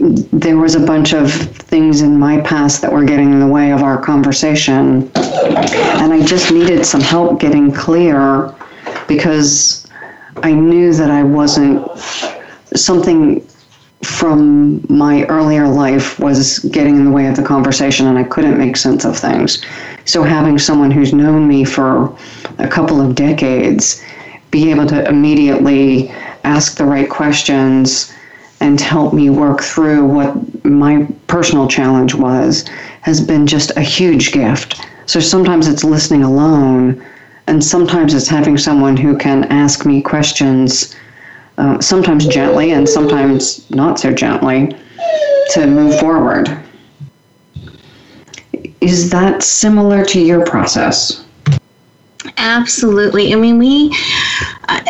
[0.00, 3.70] there was a bunch of things in my past that were getting in the way
[3.70, 8.54] of our conversation, and I just needed some help getting clear
[9.06, 9.86] because
[10.42, 11.86] I knew that I wasn't
[12.74, 13.46] something
[14.02, 18.56] from my earlier life was getting in the way of the conversation and I couldn't
[18.56, 19.62] make sense of things.
[20.06, 22.16] So having someone who's known me for
[22.58, 24.02] a couple of decades
[24.50, 26.08] be able to immediately
[26.44, 28.14] ask the right questions
[28.60, 32.68] and help me work through what my personal challenge was
[33.00, 34.80] has been just a huge gift.
[35.06, 37.04] So sometimes it's listening alone
[37.46, 40.94] and sometimes it's having someone who can ask me questions
[41.58, 44.74] uh, sometimes gently and sometimes not so gently,
[45.50, 46.48] to move forward.
[48.80, 51.24] Is that similar to your process?
[52.42, 53.32] Absolutely.
[53.34, 53.94] I mean, we,
[54.66, 54.80] uh,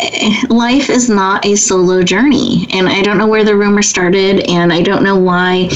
[0.49, 2.69] life is not a solo journey.
[2.73, 5.69] And I don't know where the rumor started, and I don't know why,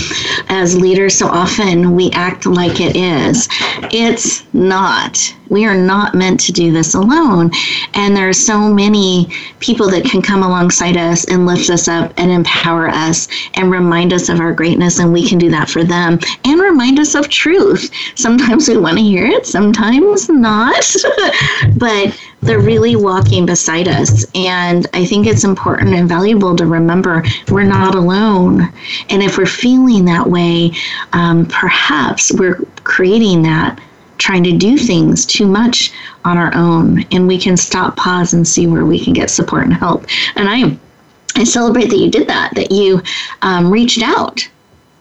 [0.49, 3.49] as leaders, so often we act like it is.
[3.93, 5.35] It's not.
[5.49, 7.51] We are not meant to do this alone.
[7.95, 9.29] And there are so many
[9.61, 14.13] people that can come alongside us and lift us up and empower us and remind
[14.13, 14.99] us of our greatness.
[14.99, 17.91] And we can do that for them and remind us of truth.
[18.15, 20.95] Sometimes we want to hear it, sometimes not.
[21.77, 24.27] but they're really walking beside us.
[24.35, 28.73] And I think it's important and valuable to remember we're not alone.
[29.09, 30.73] And if we're feeling that way,
[31.13, 33.81] um, perhaps we're creating that
[34.19, 35.93] trying to do things too much
[36.25, 39.65] on our own and we can stop pause and see where we can get support
[39.65, 40.07] and help.
[40.37, 40.79] And i
[41.37, 43.03] i celebrate that you did that that you
[43.43, 44.49] um, reached out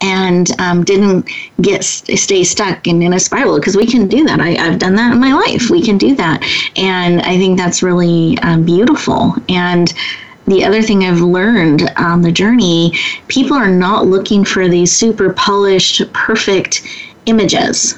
[0.01, 1.27] and um, didn't
[1.61, 4.41] get stay stuck in, in a spiral because we can do that.
[4.41, 5.69] I, have done that in my life.
[5.69, 6.43] We can do that.
[6.75, 9.33] And i think that's really um, beautiful.
[9.47, 9.93] And
[10.45, 12.91] the other thing I've learned on the journey,
[13.29, 16.83] people are not looking for these super polished, perfect
[17.25, 17.97] images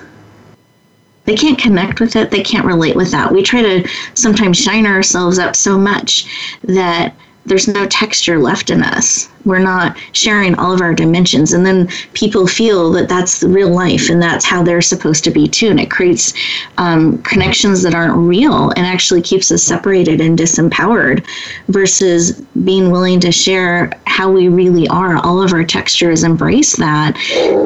[1.26, 2.32] they can't connect with it.
[2.32, 3.32] They can't relate with that.
[3.32, 6.26] We try to sometimes shine ourselves up so much
[6.64, 7.16] that
[7.46, 9.30] there's no texture left in us.
[9.46, 11.54] We're not sharing all of our dimensions.
[11.54, 15.32] And then people feel that that's the real life and that's how they're supposed to
[15.32, 15.70] be too.
[15.70, 16.34] And it creates
[16.80, 21.24] um, connections that aren't real and actually keeps us separated and disempowered
[21.68, 25.18] versus being willing to share how we really are.
[25.18, 27.16] All of our textures embrace that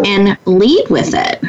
[0.05, 1.41] and lead with it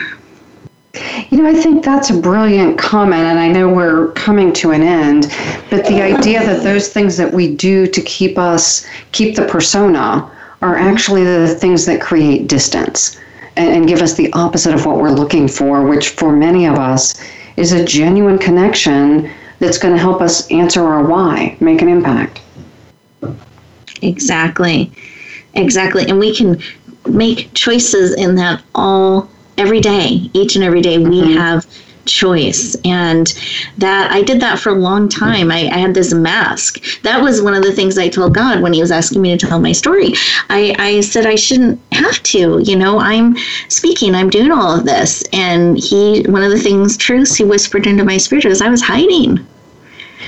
[0.95, 4.83] you know, I think that's a brilliant comment, and I know we're coming to an
[4.83, 5.33] end,
[5.71, 10.29] but the idea that those things that we do to keep us, keep the persona,
[10.63, 13.19] are actually the things that create distance
[13.57, 16.79] and, and give us the opposite of what we're looking for, which for many of
[16.79, 17.23] us
[17.57, 19.31] is a genuine connection
[19.61, 22.41] that's going to help us answer our why, make an impact.
[24.03, 24.91] Exactly.
[25.55, 26.05] Exactly.
[26.09, 26.61] And we can
[27.07, 29.29] make choices in that all
[29.61, 31.37] every day, each and every day, we mm-hmm.
[31.37, 31.67] have
[32.07, 32.75] choice.
[32.85, 33.27] And
[33.79, 35.51] that i did that for a long time.
[35.51, 36.83] I, I, had this mask.
[37.03, 39.47] That was one of the things i told god when he was asking me to
[39.47, 40.15] tell my story.
[40.49, 43.37] I, I said i shouldn't have to you know i'm
[43.69, 45.23] speaking i'm doing all of this.
[45.33, 48.83] And he one of the things truths he whispered into my spirit was i was
[48.83, 49.47] hiding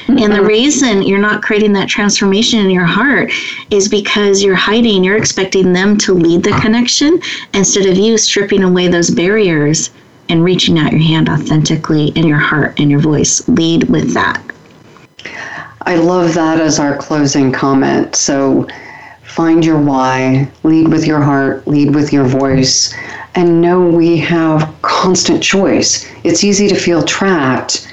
[0.08, 0.46] and the mm-hmm.
[0.46, 3.30] reason you're not creating that transformation in your heart
[3.70, 7.20] is because you're hiding, you're expecting them to lead the connection
[7.54, 9.90] instead of you stripping away those barriers
[10.28, 13.46] and reaching out your hand authentically in your heart and your voice.
[13.48, 14.42] Lead with that.
[15.82, 18.14] I love that as our closing comment.
[18.14, 18.66] So
[19.24, 22.94] find your why, lead with your heart, lead with your voice,
[23.34, 26.08] and know we have constant choice.
[26.22, 27.91] It's easy to feel trapped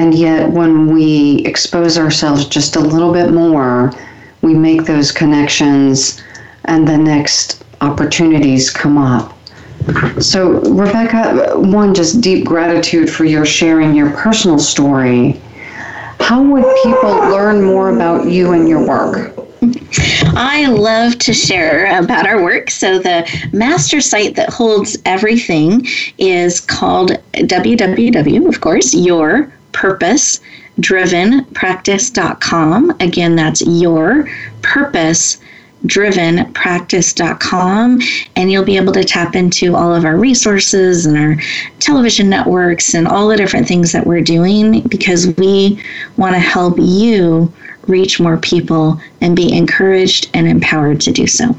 [0.00, 3.92] and yet, when we expose ourselves just a little bit more,
[4.40, 6.22] we make those connections,
[6.64, 9.36] and the next opportunities come up.
[10.18, 15.38] So, Rebecca, one, just deep gratitude for your sharing your personal story.
[16.18, 19.36] How would people learn more about you and your work?
[20.34, 22.70] I love to share about our work.
[22.70, 25.86] So, the master site that holds everything
[26.16, 30.40] is called www, of course, your purpose
[30.80, 32.96] drivenpractice.com.
[33.00, 34.28] Again, that's your
[34.62, 35.38] purpose
[35.86, 38.00] drivenpractice.com
[38.36, 41.36] and you'll be able to tap into all of our resources and our
[41.78, 45.82] television networks and all the different things that we're doing because we
[46.18, 47.50] want to help you
[47.86, 51.56] reach more people and be encouraged and empowered to do so.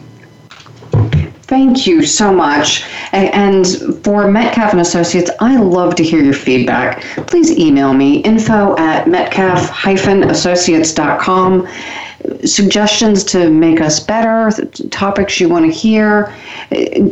[1.51, 2.85] Thank you so much.
[3.11, 3.67] And
[4.05, 7.01] for Metcalf and Associates, I love to hear your feedback.
[7.27, 11.67] Please email me info at metcalf-associates.com.
[12.45, 14.49] Suggestions to make us better,
[14.91, 16.33] topics you want to hear.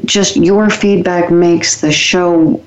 [0.06, 2.64] Just your feedback makes the show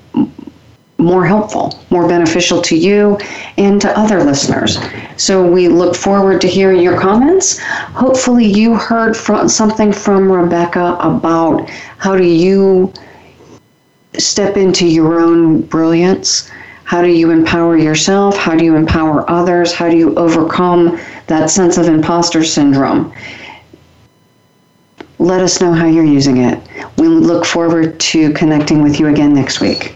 [1.03, 3.17] more helpful, more beneficial to you
[3.57, 4.79] and to other listeners.
[5.17, 7.59] So we look forward to hearing your comments.
[7.59, 12.93] Hopefully, you heard from something from Rebecca about how do you
[14.17, 16.49] step into your own brilliance.
[16.85, 18.37] How do you empower yourself?
[18.37, 19.73] How do you empower others?
[19.73, 23.13] How do you overcome that sense of imposter syndrome?
[25.19, 26.59] Let us know how you're using it.
[26.97, 29.95] We look forward to connecting with you again next week.